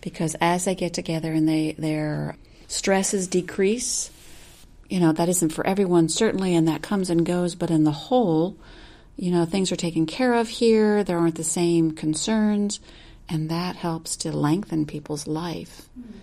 because 0.00 0.34
as 0.40 0.64
they 0.64 0.74
get 0.74 0.94
together 0.94 1.32
and 1.32 1.46
they 1.46 1.72
their 1.72 2.36
stresses 2.66 3.28
decrease 3.28 4.10
you 4.88 4.98
know 4.98 5.12
that 5.12 5.28
isn't 5.28 5.50
for 5.50 5.66
everyone 5.66 6.08
certainly 6.08 6.54
and 6.54 6.66
that 6.66 6.82
comes 6.82 7.10
and 7.10 7.26
goes 7.26 7.54
but 7.54 7.70
in 7.70 7.84
the 7.84 7.90
whole 7.90 8.56
you 9.20 9.30
know, 9.30 9.44
things 9.44 9.70
are 9.70 9.76
taken 9.76 10.06
care 10.06 10.32
of 10.32 10.48
here, 10.48 11.04
there 11.04 11.18
aren't 11.18 11.34
the 11.34 11.44
same 11.44 11.90
concerns, 11.90 12.80
and 13.28 13.50
that 13.50 13.76
helps 13.76 14.16
to 14.16 14.32
lengthen 14.32 14.86
people's 14.86 15.26
life. 15.26 15.90
Mm-hmm. 15.98 16.18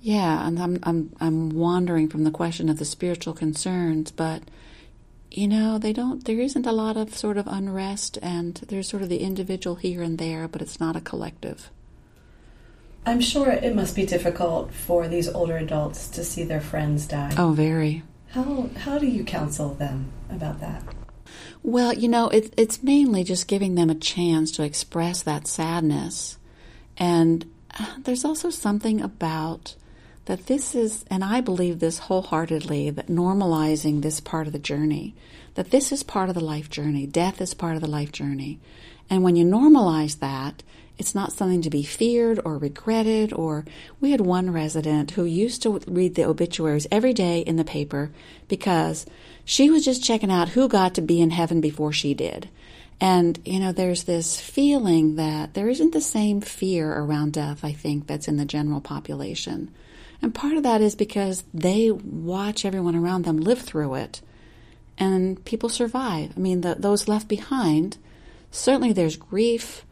Yeah, 0.00 0.48
and 0.48 0.58
I'm 0.60 0.80
I'm 0.82 1.12
I'm 1.20 1.50
wandering 1.50 2.08
from 2.08 2.24
the 2.24 2.32
question 2.32 2.68
of 2.68 2.80
the 2.80 2.84
spiritual 2.84 3.34
concerns, 3.34 4.10
but 4.10 4.42
you 5.30 5.46
know, 5.46 5.78
they 5.78 5.92
don't 5.92 6.24
there 6.24 6.40
isn't 6.40 6.66
a 6.66 6.72
lot 6.72 6.96
of 6.96 7.14
sort 7.14 7.38
of 7.38 7.46
unrest 7.46 8.18
and 8.20 8.56
there's 8.66 8.88
sort 8.88 9.04
of 9.04 9.08
the 9.08 9.20
individual 9.20 9.76
here 9.76 10.02
and 10.02 10.18
there, 10.18 10.48
but 10.48 10.60
it's 10.60 10.80
not 10.80 10.96
a 10.96 11.00
collective. 11.00 11.70
I'm 13.06 13.20
sure 13.20 13.48
it 13.48 13.76
must 13.76 13.94
be 13.94 14.04
difficult 14.04 14.72
for 14.74 15.06
these 15.06 15.28
older 15.28 15.56
adults 15.58 16.08
to 16.08 16.24
see 16.24 16.42
their 16.42 16.60
friends 16.60 17.06
die. 17.06 17.32
Oh, 17.38 17.52
very. 17.52 18.02
How 18.30 18.70
how 18.76 18.98
do 18.98 19.06
you 19.06 19.22
counsel 19.22 19.74
them 19.74 20.10
about 20.28 20.58
that? 20.58 20.82
Well, 21.62 21.92
you 21.92 22.08
know, 22.08 22.28
it, 22.28 22.52
it's 22.56 22.82
mainly 22.82 23.24
just 23.24 23.48
giving 23.48 23.74
them 23.74 23.90
a 23.90 23.94
chance 23.94 24.50
to 24.52 24.62
express 24.62 25.22
that 25.22 25.46
sadness. 25.46 26.38
And 26.96 27.50
uh, 27.78 27.96
there's 28.02 28.24
also 28.24 28.50
something 28.50 29.00
about 29.00 29.74
that 30.26 30.46
this 30.46 30.74
is, 30.74 31.04
and 31.10 31.22
I 31.22 31.40
believe 31.40 31.78
this 31.78 31.98
wholeheartedly, 31.98 32.90
that 32.90 33.08
normalizing 33.08 34.02
this 34.02 34.20
part 34.20 34.46
of 34.46 34.52
the 34.52 34.58
journey, 34.58 35.14
that 35.54 35.70
this 35.70 35.92
is 35.92 36.02
part 36.02 36.28
of 36.28 36.34
the 36.34 36.44
life 36.44 36.70
journey. 36.70 37.06
Death 37.06 37.40
is 37.40 37.54
part 37.54 37.76
of 37.76 37.82
the 37.82 37.90
life 37.90 38.12
journey. 38.12 38.58
And 39.10 39.22
when 39.22 39.36
you 39.36 39.44
normalize 39.44 40.18
that, 40.20 40.62
it's 40.98 41.14
not 41.14 41.32
something 41.32 41.62
to 41.62 41.70
be 41.70 41.82
feared 41.82 42.40
or 42.44 42.56
regretted. 42.56 43.32
Or 43.32 43.64
we 44.00 44.10
had 44.10 44.20
one 44.20 44.52
resident 44.52 45.12
who 45.12 45.24
used 45.24 45.62
to 45.62 45.80
read 45.86 46.14
the 46.14 46.24
obituaries 46.24 46.86
every 46.90 47.12
day 47.12 47.40
in 47.40 47.56
the 47.56 47.64
paper 47.64 48.10
because 48.48 49.06
she 49.44 49.70
was 49.70 49.84
just 49.84 50.04
checking 50.04 50.30
out 50.30 50.50
who 50.50 50.68
got 50.68 50.94
to 50.94 51.02
be 51.02 51.20
in 51.20 51.30
heaven 51.30 51.60
before 51.60 51.92
she 51.92 52.14
did. 52.14 52.48
And, 53.00 53.38
you 53.44 53.58
know, 53.58 53.72
there's 53.72 54.04
this 54.04 54.40
feeling 54.40 55.16
that 55.16 55.54
there 55.54 55.68
isn't 55.68 55.92
the 55.92 56.00
same 56.00 56.40
fear 56.40 56.92
around 56.92 57.32
death, 57.32 57.64
I 57.64 57.72
think, 57.72 58.06
that's 58.06 58.28
in 58.28 58.36
the 58.36 58.44
general 58.44 58.80
population. 58.80 59.74
And 60.22 60.34
part 60.34 60.56
of 60.56 60.62
that 60.62 60.80
is 60.80 60.94
because 60.94 61.44
they 61.52 61.90
watch 61.90 62.64
everyone 62.64 62.94
around 62.94 63.24
them 63.24 63.38
live 63.38 63.60
through 63.60 63.94
it 63.94 64.22
and 64.96 65.44
people 65.44 65.68
survive. 65.68 66.32
I 66.36 66.40
mean, 66.40 66.60
the, 66.60 66.76
those 66.78 67.08
left 67.08 67.28
behind, 67.28 67.98
certainly 68.50 68.92
there's 68.92 69.16
grief, 69.16 69.84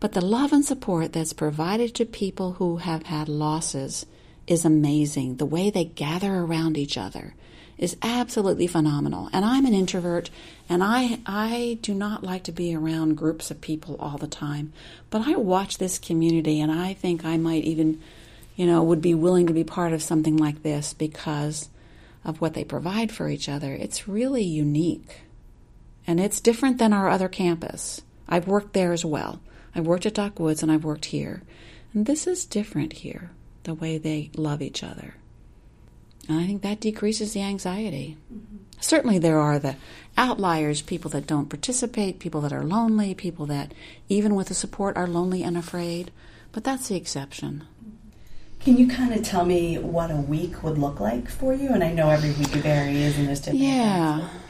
but 0.00 0.12
the 0.12 0.24
love 0.24 0.52
and 0.52 0.64
support 0.64 1.12
that's 1.12 1.32
provided 1.32 1.94
to 1.94 2.04
people 2.04 2.54
who 2.54 2.78
have 2.78 3.04
had 3.04 3.28
losses 3.28 4.06
is 4.46 4.64
amazing. 4.64 5.36
The 5.36 5.46
way 5.46 5.70
they 5.70 5.84
gather 5.84 6.34
around 6.34 6.76
each 6.76 6.98
other 6.98 7.34
is 7.78 7.96
absolutely 8.02 8.66
phenomenal. 8.66 9.28
And 9.32 9.44
I'm 9.44 9.66
an 9.66 9.74
introvert 9.74 10.30
and 10.68 10.82
I 10.82 11.20
I 11.26 11.78
do 11.82 11.94
not 11.94 12.22
like 12.22 12.44
to 12.44 12.52
be 12.52 12.74
around 12.74 13.16
groups 13.16 13.50
of 13.50 13.60
people 13.60 13.96
all 13.98 14.18
the 14.18 14.26
time. 14.26 14.72
But 15.10 15.26
I 15.26 15.36
watch 15.36 15.78
this 15.78 15.98
community 15.98 16.60
and 16.60 16.72
I 16.72 16.94
think 16.94 17.24
I 17.24 17.36
might 17.36 17.64
even, 17.64 18.00
you 18.54 18.66
know, 18.66 18.82
would 18.82 19.02
be 19.02 19.14
willing 19.14 19.46
to 19.46 19.52
be 19.52 19.64
part 19.64 19.92
of 19.92 20.02
something 20.02 20.36
like 20.36 20.62
this 20.62 20.94
because 20.94 21.68
of 22.24 22.40
what 22.40 22.54
they 22.54 22.64
provide 22.64 23.12
for 23.12 23.28
each 23.28 23.48
other. 23.48 23.72
It's 23.72 24.08
really 24.08 24.42
unique. 24.42 25.20
And 26.06 26.20
it's 26.20 26.40
different 26.40 26.78
than 26.78 26.92
our 26.92 27.08
other 27.08 27.28
campus. 27.28 28.00
I've 28.28 28.48
worked 28.48 28.72
there 28.72 28.92
as 28.92 29.04
well. 29.04 29.40
I've 29.76 29.86
worked 29.86 30.06
at 30.06 30.14
Dock 30.14 30.40
Woods 30.40 30.62
and 30.62 30.72
I've 30.72 30.84
worked 30.84 31.06
here. 31.06 31.42
And 31.92 32.06
this 32.06 32.26
is 32.26 32.46
different 32.46 32.94
here, 32.94 33.30
the 33.64 33.74
way 33.74 33.98
they 33.98 34.30
love 34.34 34.62
each 34.62 34.82
other. 34.82 35.14
And 36.28 36.40
I 36.40 36.46
think 36.46 36.62
that 36.62 36.80
decreases 36.80 37.34
the 37.34 37.42
anxiety. 37.42 38.16
Mm-hmm. 38.32 38.56
Certainly, 38.80 39.18
there 39.18 39.38
are 39.38 39.58
the 39.58 39.76
outliers 40.16 40.82
people 40.82 41.10
that 41.10 41.26
don't 41.26 41.48
participate, 41.48 42.18
people 42.18 42.40
that 42.40 42.52
are 42.52 42.64
lonely, 42.64 43.14
people 43.14 43.46
that, 43.46 43.72
even 44.08 44.34
with 44.34 44.48
the 44.48 44.54
support, 44.54 44.96
are 44.96 45.06
lonely 45.06 45.42
and 45.42 45.56
afraid. 45.56 46.10
But 46.52 46.64
that's 46.64 46.88
the 46.88 46.96
exception. 46.96 47.64
Can 48.60 48.76
you 48.76 48.88
kind 48.88 49.14
of 49.14 49.22
tell 49.22 49.44
me 49.44 49.78
what 49.78 50.10
a 50.10 50.16
week 50.16 50.62
would 50.62 50.78
look 50.78 51.00
like 51.00 51.28
for 51.28 51.54
you? 51.54 51.68
And 51.68 51.84
I 51.84 51.92
know 51.92 52.08
every 52.10 52.30
week 52.30 52.48
varies 52.48 53.18
and 53.18 53.28
there's 53.28 53.40
different. 53.40 53.60
Yeah. 53.60 54.28
Things, 54.28 54.45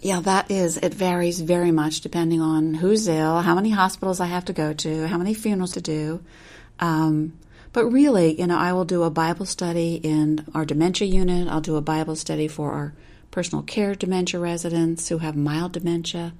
yeah, 0.00 0.20
that 0.20 0.50
is. 0.50 0.76
It 0.76 0.94
varies 0.94 1.40
very 1.40 1.72
much 1.72 2.00
depending 2.00 2.40
on 2.40 2.74
who's 2.74 3.08
ill, 3.08 3.40
how 3.40 3.54
many 3.54 3.70
hospitals 3.70 4.20
I 4.20 4.26
have 4.26 4.44
to 4.46 4.52
go 4.52 4.72
to, 4.72 5.08
how 5.08 5.18
many 5.18 5.34
funerals 5.34 5.72
to 5.72 5.80
do. 5.80 6.22
Um, 6.78 7.32
but 7.72 7.86
really, 7.86 8.40
you 8.40 8.46
know, 8.46 8.56
I 8.56 8.72
will 8.72 8.84
do 8.84 9.02
a 9.02 9.10
Bible 9.10 9.46
study 9.46 9.96
in 9.96 10.46
our 10.54 10.64
dementia 10.64 11.06
unit. 11.08 11.48
I'll 11.48 11.60
do 11.60 11.76
a 11.76 11.82
Bible 11.82 12.16
study 12.16 12.48
for 12.48 12.72
our 12.72 12.94
personal 13.30 13.62
care 13.62 13.94
dementia 13.94 14.40
residents 14.40 15.08
who 15.08 15.18
have 15.18 15.36
mild 15.36 15.72
dementia. 15.72 16.32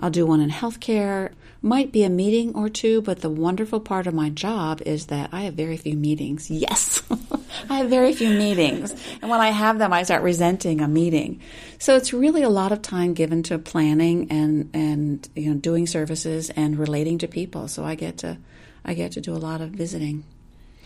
I'll 0.00 0.10
do 0.10 0.26
one 0.26 0.40
in 0.40 0.50
healthcare. 0.50 1.32
Might 1.60 1.90
be 1.90 2.04
a 2.04 2.10
meeting 2.10 2.54
or 2.54 2.68
two, 2.68 3.02
but 3.02 3.20
the 3.20 3.28
wonderful 3.28 3.80
part 3.80 4.06
of 4.06 4.14
my 4.14 4.30
job 4.30 4.80
is 4.82 5.06
that 5.06 5.30
I 5.32 5.42
have 5.42 5.54
very 5.54 5.76
few 5.76 5.96
meetings. 5.96 6.50
Yes, 6.50 7.02
I 7.70 7.78
have 7.78 7.90
very 7.90 8.12
few 8.12 8.28
meetings. 8.28 8.94
And 9.20 9.28
when 9.28 9.40
I 9.40 9.48
have 9.48 9.78
them, 9.78 9.92
I 9.92 10.04
start 10.04 10.22
resenting 10.22 10.80
a 10.80 10.86
meeting. 10.86 11.40
So 11.78 11.96
it's 11.96 12.12
really 12.12 12.42
a 12.42 12.48
lot 12.48 12.70
of 12.70 12.80
time 12.80 13.12
given 13.12 13.42
to 13.44 13.58
planning 13.58 14.30
and, 14.30 14.70
and 14.72 15.28
you 15.34 15.52
know, 15.52 15.58
doing 15.58 15.88
services 15.88 16.50
and 16.50 16.78
relating 16.78 17.18
to 17.18 17.28
people. 17.28 17.66
So 17.66 17.84
I 17.84 17.96
get 17.96 18.18
to, 18.18 18.38
I 18.84 18.94
get 18.94 19.12
to 19.12 19.20
do 19.20 19.34
a 19.34 19.38
lot 19.38 19.60
of 19.60 19.70
visiting. 19.70 20.22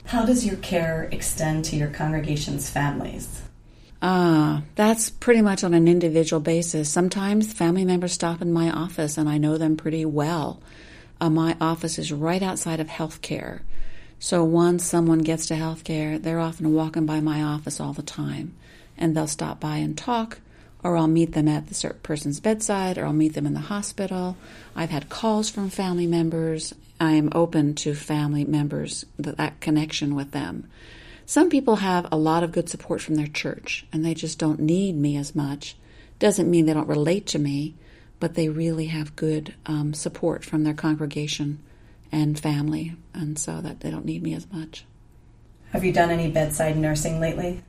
How 0.06 0.24
does 0.24 0.46
your 0.46 0.56
care 0.56 1.08
extend 1.12 1.66
to 1.66 1.76
your 1.76 1.88
congregation's 1.88 2.70
families? 2.70 3.42
Ah, 4.04 4.62
that's 4.74 5.10
pretty 5.10 5.42
much 5.42 5.62
on 5.62 5.74
an 5.74 5.86
individual 5.86 6.40
basis. 6.40 6.90
Sometimes 6.90 7.52
family 7.52 7.84
members 7.84 8.12
stop 8.12 8.42
in 8.42 8.52
my 8.52 8.68
office 8.68 9.16
and 9.16 9.28
I 9.28 9.38
know 9.38 9.56
them 9.56 9.76
pretty 9.76 10.04
well. 10.04 10.60
Uh, 11.20 11.30
my 11.30 11.56
office 11.60 12.00
is 12.00 12.12
right 12.12 12.42
outside 12.42 12.80
of 12.80 12.88
healthcare. 12.88 13.60
So 14.18 14.42
once 14.42 14.84
someone 14.84 15.20
gets 15.20 15.46
to 15.46 15.54
healthcare, 15.54 16.20
they're 16.20 16.40
often 16.40 16.74
walking 16.74 17.06
by 17.06 17.20
my 17.20 17.44
office 17.44 17.78
all 17.78 17.92
the 17.92 18.02
time. 18.02 18.56
And 18.98 19.16
they'll 19.16 19.28
stop 19.28 19.60
by 19.60 19.76
and 19.76 19.96
talk, 19.96 20.40
or 20.82 20.96
I'll 20.96 21.06
meet 21.06 21.30
them 21.32 21.46
at 21.46 21.68
the 21.68 21.94
person's 22.02 22.40
bedside, 22.40 22.98
or 22.98 23.06
I'll 23.06 23.12
meet 23.12 23.34
them 23.34 23.46
in 23.46 23.54
the 23.54 23.60
hospital. 23.60 24.36
I've 24.74 24.90
had 24.90 25.10
calls 25.10 25.48
from 25.48 25.70
family 25.70 26.08
members. 26.08 26.74
I 26.98 27.12
am 27.12 27.30
open 27.32 27.76
to 27.76 27.94
family 27.94 28.44
members, 28.44 29.06
that 29.16 29.60
connection 29.60 30.16
with 30.16 30.32
them. 30.32 30.68
Some 31.26 31.48
people 31.48 31.76
have 31.76 32.06
a 32.10 32.16
lot 32.16 32.42
of 32.42 32.52
good 32.52 32.68
support 32.68 33.00
from 33.00 33.14
their 33.14 33.26
church 33.26 33.86
and 33.92 34.04
they 34.04 34.14
just 34.14 34.38
don't 34.38 34.60
need 34.60 34.96
me 34.96 35.16
as 35.16 35.34
much. 35.34 35.76
Doesn't 36.18 36.50
mean 36.50 36.66
they 36.66 36.74
don't 36.74 36.88
relate 36.88 37.26
to 37.28 37.38
me, 37.38 37.74
but 38.20 38.34
they 38.34 38.48
really 38.48 38.86
have 38.86 39.16
good 39.16 39.54
um, 39.66 39.94
support 39.94 40.44
from 40.44 40.64
their 40.64 40.74
congregation 40.74 41.58
and 42.12 42.38
family, 42.38 42.94
and 43.14 43.38
so 43.38 43.60
that 43.62 43.80
they 43.80 43.90
don't 43.90 44.04
need 44.04 44.22
me 44.22 44.34
as 44.34 44.46
much. 44.52 44.84
Have 45.70 45.82
you 45.82 45.92
done 45.92 46.10
any 46.10 46.30
bedside 46.30 46.76
nursing 46.76 47.18
lately? 47.18 47.62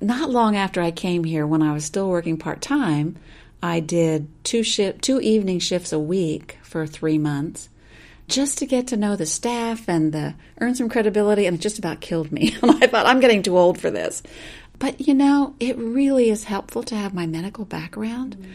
Not 0.00 0.30
long 0.30 0.56
after 0.56 0.80
I 0.80 0.90
came 0.90 1.24
here, 1.24 1.46
when 1.46 1.62
I 1.62 1.72
was 1.72 1.84
still 1.84 2.08
working 2.08 2.38
part 2.38 2.62
time, 2.62 3.16
I 3.62 3.80
did 3.80 4.28
two 4.44 4.62
shift, 4.62 5.02
two 5.02 5.20
evening 5.20 5.58
shifts 5.58 5.92
a 5.92 5.98
week 5.98 6.58
for 6.62 6.86
three 6.86 7.18
months 7.18 7.68
just 8.28 8.58
to 8.58 8.66
get 8.66 8.88
to 8.88 8.96
know 8.96 9.16
the 9.16 9.26
staff 9.26 9.88
and 9.88 10.12
the, 10.12 10.34
earn 10.60 10.74
some 10.74 10.88
credibility, 10.88 11.46
and 11.46 11.56
it 11.56 11.60
just 11.60 11.78
about 11.78 12.00
killed 12.00 12.32
me. 12.32 12.56
and 12.62 12.82
I 12.82 12.86
thought, 12.86 13.06
I'm 13.06 13.20
getting 13.20 13.42
too 13.42 13.58
old 13.58 13.80
for 13.80 13.90
this. 13.90 14.22
But 14.78 15.06
you 15.06 15.14
know, 15.14 15.54
it 15.60 15.76
really 15.78 16.30
is 16.30 16.44
helpful 16.44 16.82
to 16.84 16.96
have 16.96 17.14
my 17.14 17.26
medical 17.26 17.64
background. 17.64 18.36
Mm-hmm. 18.36 18.52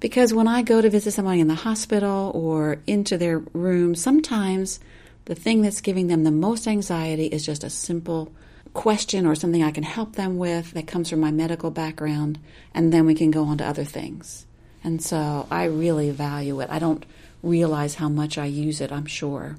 Because 0.00 0.34
when 0.34 0.48
I 0.48 0.62
go 0.62 0.80
to 0.80 0.90
visit 0.90 1.12
somebody 1.12 1.38
in 1.38 1.46
the 1.46 1.54
hospital 1.54 2.32
or 2.34 2.78
into 2.88 3.16
their 3.16 3.38
room, 3.38 3.94
sometimes 3.94 4.80
the 5.26 5.36
thing 5.36 5.62
that's 5.62 5.80
giving 5.80 6.08
them 6.08 6.24
the 6.24 6.32
most 6.32 6.66
anxiety 6.66 7.26
is 7.26 7.46
just 7.46 7.62
a 7.62 7.70
simple 7.70 8.32
question 8.74 9.26
or 9.26 9.36
something 9.36 9.62
I 9.62 9.70
can 9.70 9.84
help 9.84 10.16
them 10.16 10.38
with 10.38 10.72
that 10.72 10.88
comes 10.88 11.08
from 11.08 11.20
my 11.20 11.30
medical 11.30 11.70
background, 11.70 12.40
and 12.74 12.92
then 12.92 13.06
we 13.06 13.14
can 13.14 13.30
go 13.30 13.44
on 13.44 13.58
to 13.58 13.66
other 13.66 13.84
things. 13.84 14.46
And 14.82 15.00
so 15.00 15.46
I 15.50 15.64
really 15.64 16.10
value 16.10 16.60
it. 16.60 16.70
I 16.70 16.80
don't 16.80 17.06
realize 17.42 17.96
how 17.96 18.08
much 18.08 18.38
I 18.38 18.46
use 18.46 18.80
it, 18.80 18.92
I'm 18.92 19.06
sure. 19.06 19.56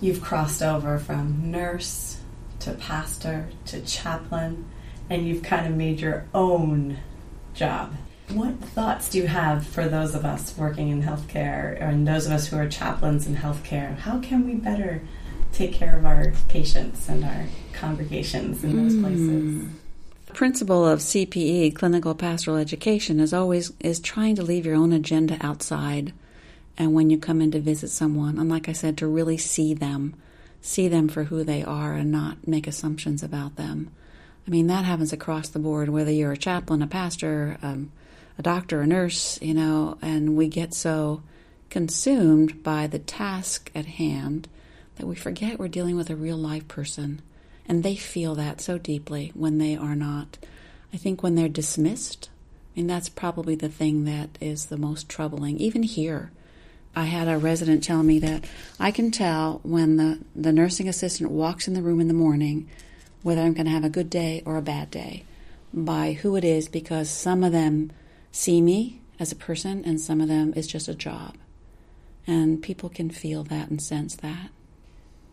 You've 0.00 0.20
crossed 0.20 0.62
over 0.62 0.98
from 0.98 1.50
nurse 1.50 2.18
to 2.60 2.72
pastor 2.72 3.48
to 3.66 3.80
chaplain, 3.80 4.66
and 5.08 5.26
you've 5.26 5.42
kind 5.42 5.66
of 5.66 5.74
made 5.74 6.00
your 6.00 6.26
own 6.34 6.98
job. 7.54 7.94
What 8.30 8.58
thoughts 8.60 9.08
do 9.08 9.18
you 9.18 9.28
have 9.28 9.66
for 9.66 9.88
those 9.88 10.14
of 10.14 10.24
us 10.24 10.56
working 10.58 10.88
in 10.88 11.02
healthcare 11.02 11.80
and 11.80 12.06
those 12.06 12.26
of 12.26 12.32
us 12.32 12.48
who 12.48 12.56
are 12.56 12.68
chaplains 12.68 13.26
in 13.26 13.36
healthcare? 13.36 13.96
How 13.96 14.18
can 14.18 14.44
we 14.44 14.54
better 14.54 15.00
take 15.52 15.72
care 15.72 15.96
of 15.96 16.04
our 16.04 16.32
patients 16.48 17.08
and 17.08 17.24
our 17.24 17.46
congregations 17.72 18.64
in 18.64 18.76
those 18.76 18.94
mm. 18.94 19.02
places? 19.02 19.68
The 20.26 20.34
principle 20.34 20.84
of 20.84 20.98
CPE, 20.98 21.76
clinical 21.76 22.14
pastoral 22.16 22.56
education, 22.56 23.20
is 23.20 23.32
always 23.32 23.72
is 23.78 24.00
trying 24.00 24.34
to 24.36 24.42
leave 24.42 24.66
your 24.66 24.74
own 24.74 24.92
agenda 24.92 25.38
outside 25.40 26.12
and 26.78 26.92
when 26.92 27.10
you 27.10 27.18
come 27.18 27.40
in 27.40 27.50
to 27.52 27.60
visit 27.60 27.88
someone, 27.88 28.38
and 28.38 28.48
like 28.48 28.68
I 28.68 28.72
said, 28.72 28.98
to 28.98 29.06
really 29.06 29.38
see 29.38 29.74
them, 29.74 30.14
see 30.60 30.88
them 30.88 31.08
for 31.08 31.24
who 31.24 31.44
they 31.44 31.62
are 31.62 31.94
and 31.94 32.10
not 32.10 32.46
make 32.46 32.66
assumptions 32.66 33.22
about 33.22 33.56
them. 33.56 33.90
I 34.46 34.50
mean, 34.50 34.66
that 34.68 34.84
happens 34.84 35.12
across 35.12 35.48
the 35.48 35.58
board, 35.58 35.88
whether 35.88 36.10
you're 36.10 36.32
a 36.32 36.36
chaplain, 36.36 36.82
a 36.82 36.86
pastor, 36.86 37.58
um, 37.62 37.90
a 38.38 38.42
doctor, 38.42 38.80
a 38.80 38.86
nurse, 38.86 39.40
you 39.42 39.54
know, 39.54 39.98
and 40.02 40.36
we 40.36 40.48
get 40.48 40.74
so 40.74 41.22
consumed 41.70 42.62
by 42.62 42.86
the 42.86 42.98
task 42.98 43.70
at 43.74 43.86
hand 43.86 44.48
that 44.96 45.06
we 45.06 45.14
forget 45.14 45.58
we're 45.58 45.68
dealing 45.68 45.96
with 45.96 46.10
a 46.10 46.16
real 46.16 46.36
life 46.36 46.68
person. 46.68 47.20
And 47.68 47.82
they 47.82 47.96
feel 47.96 48.34
that 48.36 48.60
so 48.60 48.78
deeply 48.78 49.32
when 49.34 49.58
they 49.58 49.76
are 49.76 49.96
not. 49.96 50.38
I 50.92 50.96
think 50.96 51.22
when 51.22 51.34
they're 51.34 51.48
dismissed, 51.48 52.30
I 52.74 52.80
mean, 52.80 52.86
that's 52.86 53.08
probably 53.08 53.56
the 53.56 53.68
thing 53.68 54.04
that 54.04 54.38
is 54.40 54.66
the 54.66 54.76
most 54.76 55.08
troubling, 55.08 55.58
even 55.58 55.82
here. 55.82 56.30
I 56.96 57.04
had 57.04 57.28
a 57.28 57.36
resident 57.36 57.84
tell 57.84 58.02
me 58.02 58.18
that 58.20 58.46
I 58.80 58.90
can 58.90 59.10
tell 59.10 59.60
when 59.62 59.96
the, 59.96 60.18
the 60.34 60.50
nursing 60.50 60.88
assistant 60.88 61.30
walks 61.30 61.68
in 61.68 61.74
the 61.74 61.82
room 61.82 62.00
in 62.00 62.08
the 62.08 62.14
morning 62.14 62.70
whether 63.22 63.42
I'm 63.42 63.52
going 63.52 63.66
to 63.66 63.72
have 63.72 63.84
a 63.84 63.90
good 63.90 64.08
day 64.08 64.42
or 64.46 64.56
a 64.56 64.62
bad 64.62 64.90
day 64.90 65.24
by 65.74 66.14
who 66.14 66.36
it 66.36 66.44
is 66.44 66.68
because 66.68 67.10
some 67.10 67.44
of 67.44 67.52
them 67.52 67.92
see 68.32 68.62
me 68.62 69.02
as 69.20 69.30
a 69.30 69.36
person 69.36 69.84
and 69.84 70.00
some 70.00 70.22
of 70.22 70.28
them 70.28 70.54
is 70.56 70.66
just 70.66 70.88
a 70.88 70.94
job. 70.94 71.36
And 72.26 72.62
people 72.62 72.88
can 72.88 73.10
feel 73.10 73.44
that 73.44 73.68
and 73.68 73.80
sense 73.80 74.16
that. 74.16 74.48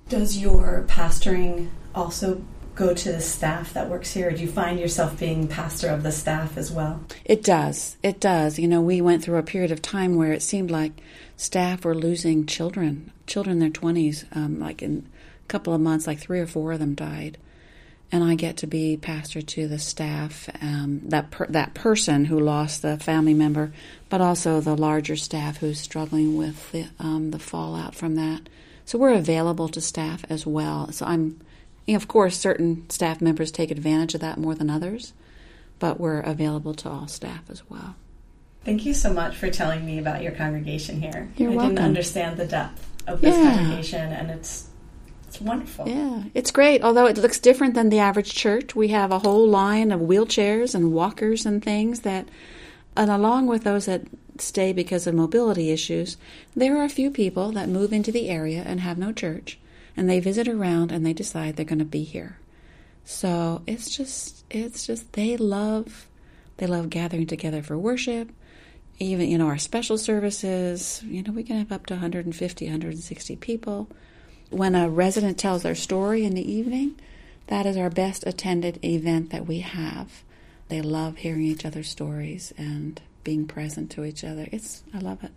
Does 0.09 0.37
your 0.37 0.83
pastoring 0.89 1.69
also 1.95 2.43
go 2.75 2.93
to 2.93 3.11
the 3.11 3.21
staff 3.21 3.73
that 3.73 3.89
works 3.89 4.13
here? 4.13 4.31
Do 4.31 4.41
you 4.41 4.47
find 4.47 4.79
yourself 4.79 5.19
being 5.19 5.47
pastor 5.47 5.89
of 5.89 6.03
the 6.03 6.11
staff 6.11 6.57
as 6.57 6.71
well? 6.71 7.01
It 7.25 7.43
does. 7.43 7.97
It 8.01 8.19
does. 8.19 8.57
You 8.57 8.67
know, 8.67 8.81
we 8.81 9.01
went 9.01 9.23
through 9.23 9.37
a 9.37 9.43
period 9.43 9.71
of 9.71 9.81
time 9.81 10.15
where 10.15 10.33
it 10.33 10.41
seemed 10.41 10.71
like 10.71 10.93
staff 11.37 11.85
were 11.85 11.95
losing 11.95 12.45
children, 12.45 13.11
children 13.27 13.53
in 13.53 13.59
their 13.59 13.69
20s, 13.69 14.25
um, 14.35 14.59
like 14.59 14.81
in 14.81 15.07
a 15.43 15.47
couple 15.47 15.73
of 15.73 15.81
months, 15.81 16.07
like 16.07 16.19
three 16.19 16.39
or 16.39 16.47
four 16.47 16.71
of 16.71 16.79
them 16.79 16.95
died. 16.95 17.37
And 18.11 18.23
I 18.23 18.35
get 18.35 18.57
to 18.57 18.67
be 18.67 18.95
pastor 18.95 19.41
to 19.41 19.67
the 19.67 19.79
staff, 19.79 20.47
um, 20.61 21.01
that 21.05 21.31
per- 21.31 21.47
that 21.47 21.73
person 21.73 22.25
who 22.25 22.39
lost 22.39 22.83
the 22.83 22.97
family 22.99 23.33
member, 23.33 23.73
but 24.09 24.21
also 24.21 24.61
the 24.61 24.77
larger 24.77 25.15
staff 25.15 25.57
who's 25.57 25.79
struggling 25.79 26.37
with 26.37 26.71
the 26.71 26.85
um, 26.99 27.31
the 27.31 27.39
fallout 27.39 27.95
from 27.95 28.13
that. 28.15 28.49
So 28.85 28.99
we're 28.99 29.15
available 29.15 29.67
to 29.69 29.81
staff 29.81 30.25
as 30.29 30.45
well. 30.45 30.91
So 30.91 31.07
I'm 31.07 31.39
of 31.87 32.07
course, 32.07 32.37
certain 32.37 32.89
staff 32.89 33.21
members 33.21 33.51
take 33.51 33.71
advantage 33.71 34.15
of 34.15 34.21
that 34.21 34.37
more 34.37 34.55
than 34.55 34.69
others, 34.69 35.13
but 35.79 35.99
we're 35.99 36.21
available 36.21 36.73
to 36.75 36.89
all 36.89 37.07
staff 37.07 37.49
as 37.49 37.69
well. 37.69 37.95
Thank 38.63 38.85
you 38.85 38.93
so 38.93 39.11
much 39.11 39.35
for 39.35 39.49
telling 39.49 39.85
me 39.85 39.99
about 39.99 40.23
your 40.23 40.31
congregation 40.31 41.01
here. 41.01 41.29
You're 41.35 41.51
I 41.51 41.55
welcome. 41.55 41.75
didn't 41.75 41.87
understand 41.87 42.37
the 42.37 42.45
depth 42.45 42.89
of 43.07 43.19
this 43.19 43.35
yeah. 43.35 43.55
congregation, 43.55 44.13
and 44.13 44.31
it's 44.31 44.69
it's 45.27 45.41
wonderful. 45.41 45.89
Yeah, 45.89 46.23
it's 46.33 46.51
great. 46.51 46.83
Although 46.83 47.07
it 47.07 47.17
looks 47.17 47.39
different 47.39 47.73
than 47.73 47.89
the 47.89 47.99
average 47.99 48.33
church, 48.33 48.75
we 48.75 48.89
have 48.89 49.11
a 49.11 49.19
whole 49.19 49.47
line 49.47 49.91
of 49.91 49.99
wheelchairs 49.99 50.75
and 50.75 50.93
walkers 50.93 51.45
and 51.45 51.61
things 51.61 52.01
that, 52.01 52.29
and 52.95 53.11
along 53.11 53.47
with 53.47 53.63
those 53.63 53.87
that 53.87 54.03
stay 54.37 54.71
because 54.71 55.07
of 55.07 55.15
mobility 55.15 55.71
issues, 55.71 56.17
there 56.55 56.77
are 56.77 56.83
a 56.83 56.89
few 56.89 57.11
people 57.11 57.51
that 57.51 57.67
move 57.67 57.91
into 57.91 58.11
the 58.11 58.29
area 58.29 58.63
and 58.65 58.79
have 58.79 58.97
no 58.97 59.11
church 59.11 59.57
and 59.95 60.09
they 60.09 60.19
visit 60.19 60.47
around 60.47 60.91
and 60.91 61.05
they 61.05 61.13
decide 61.13 61.55
they're 61.55 61.65
going 61.65 61.79
to 61.79 61.85
be 61.85 62.03
here. 62.03 62.37
So 63.05 63.61
it's 63.67 63.95
just 63.95 64.45
it's 64.49 64.85
just 64.87 65.13
they 65.13 65.37
love 65.37 66.07
they 66.57 66.67
love 66.67 66.89
gathering 66.89 67.27
together 67.27 67.61
for 67.61 67.77
worship. 67.77 68.31
Even 68.99 69.29
you 69.29 69.37
know 69.37 69.47
our 69.47 69.57
special 69.57 69.97
services, 69.97 71.01
you 71.05 71.23
know 71.23 71.31
we 71.31 71.43
can 71.43 71.57
have 71.57 71.71
up 71.71 71.85
to 71.87 71.95
150, 71.95 72.65
160 72.65 73.35
people. 73.37 73.89
When 74.49 74.75
a 74.75 74.89
resident 74.89 75.37
tells 75.37 75.63
their 75.63 75.75
story 75.75 76.23
in 76.23 76.35
the 76.35 76.51
evening, 76.51 76.99
that 77.47 77.65
is 77.65 77.75
our 77.75 77.89
best 77.89 78.25
attended 78.25 78.83
event 78.85 79.31
that 79.31 79.47
we 79.47 79.59
have. 79.59 80.23
They 80.69 80.81
love 80.81 81.17
hearing 81.17 81.43
each 81.43 81.65
other's 81.65 81.89
stories 81.89 82.53
and 82.57 83.01
being 83.23 83.47
present 83.47 83.91
to 83.91 84.05
each 84.05 84.23
other. 84.23 84.47
It's 84.51 84.83
I 84.93 84.99
love 84.99 85.23
it. 85.23 85.31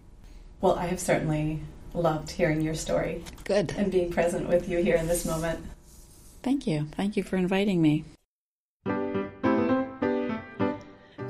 Well, 0.60 0.76
I 0.76 0.86
have 0.86 1.00
certainly 1.00 1.60
loved 1.96 2.30
hearing 2.30 2.60
your 2.60 2.74
story. 2.74 3.24
Good. 3.44 3.74
And 3.76 3.90
being 3.90 4.12
present 4.12 4.48
with 4.48 4.68
you 4.68 4.78
here 4.78 4.96
in 4.96 5.06
this 5.06 5.24
moment. 5.24 5.64
Thank 6.42 6.66
you. 6.66 6.86
Thank 6.92 7.16
you 7.16 7.22
for 7.22 7.36
inviting 7.36 7.82
me. 7.82 8.04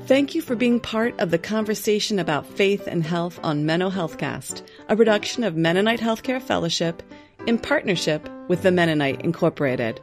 Thank 0.06 0.36
you 0.36 0.42
for 0.42 0.54
being 0.54 0.78
part 0.78 1.18
of 1.18 1.32
the 1.32 1.38
conversation 1.38 2.20
about 2.20 2.46
faith 2.46 2.86
and 2.86 3.02
health 3.02 3.40
on 3.42 3.64
Menno 3.64 3.90
Healthcast, 3.90 4.62
a 4.88 4.94
production 4.94 5.42
of 5.42 5.56
Mennonite 5.56 5.98
Healthcare 5.98 6.40
Fellowship 6.40 7.02
in 7.46 7.58
partnership 7.58 8.28
with 8.46 8.62
the 8.62 8.70
Mennonite 8.70 9.22
Incorporated. 9.22 10.00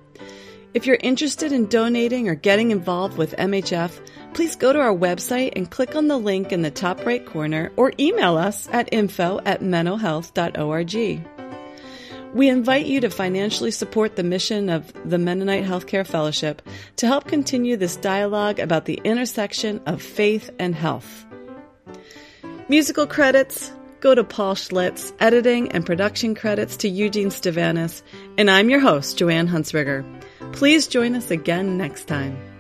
If 0.74 0.88
you're 0.88 0.98
interested 1.04 1.52
in 1.52 1.68
donating 1.68 2.28
or 2.28 2.36
getting 2.36 2.72
involved 2.72 3.16
with 3.16 3.36
MHF, 3.38 4.00
please 4.34 4.56
go 4.56 4.74
to 4.74 4.80
our 4.80 4.96
website 4.96 5.54
and 5.56 5.70
click 5.70 5.96
on 5.96 6.08
the 6.08 6.18
link 6.18 6.52
in 6.52 6.64
the 6.64 6.72
top 6.72 7.06
right 7.06 7.24
corner 7.24 7.72
or 7.76 7.94
email 8.00 8.38
us 8.38 8.68
at 8.72 8.90
info 8.92 9.40
at 9.46 9.62
mennohealth.org. 9.62 11.28
We 12.34 12.50
invite 12.50 12.88
you 12.88 13.02
to 13.02 13.12
financially 13.12 13.70
support 13.70 14.16
the 14.16 14.24
mission 14.24 14.70
of 14.70 14.92
the 15.08 15.20
Mennonite 15.20 15.64
Healthcare 15.64 16.08
Fellowship 16.08 16.64
to 16.96 17.06
help 17.06 17.28
continue 17.28 17.78
this 17.78 17.96
dialogue 17.96 18.58
about 18.58 18.86
the 18.86 19.00
intersection 19.04 19.80
of 19.86 20.02
faith 20.02 20.50
and 20.58 20.74
health. 20.74 21.24
Musical 22.68 23.06
credits 23.06 23.72
go 24.00 24.16
to 24.16 24.24
Paul 24.24 24.56
Schlitz, 24.56 25.14
editing 25.20 25.72
and 25.72 25.86
production 25.86 26.34
credits 26.34 26.78
to 26.78 26.90
Eugene 26.90 27.30
Stavanis, 27.30 28.02
and 28.40 28.50
I'm 28.50 28.72
your 28.72 28.80
host, 28.80 29.20
Joanne 29.20 29.48
Huntsberger. 29.48 30.04
Please 30.52 30.88
join 30.88 31.16
us 31.16 31.32
again 31.32 31.78
next 31.78 32.06
time. 32.06 32.53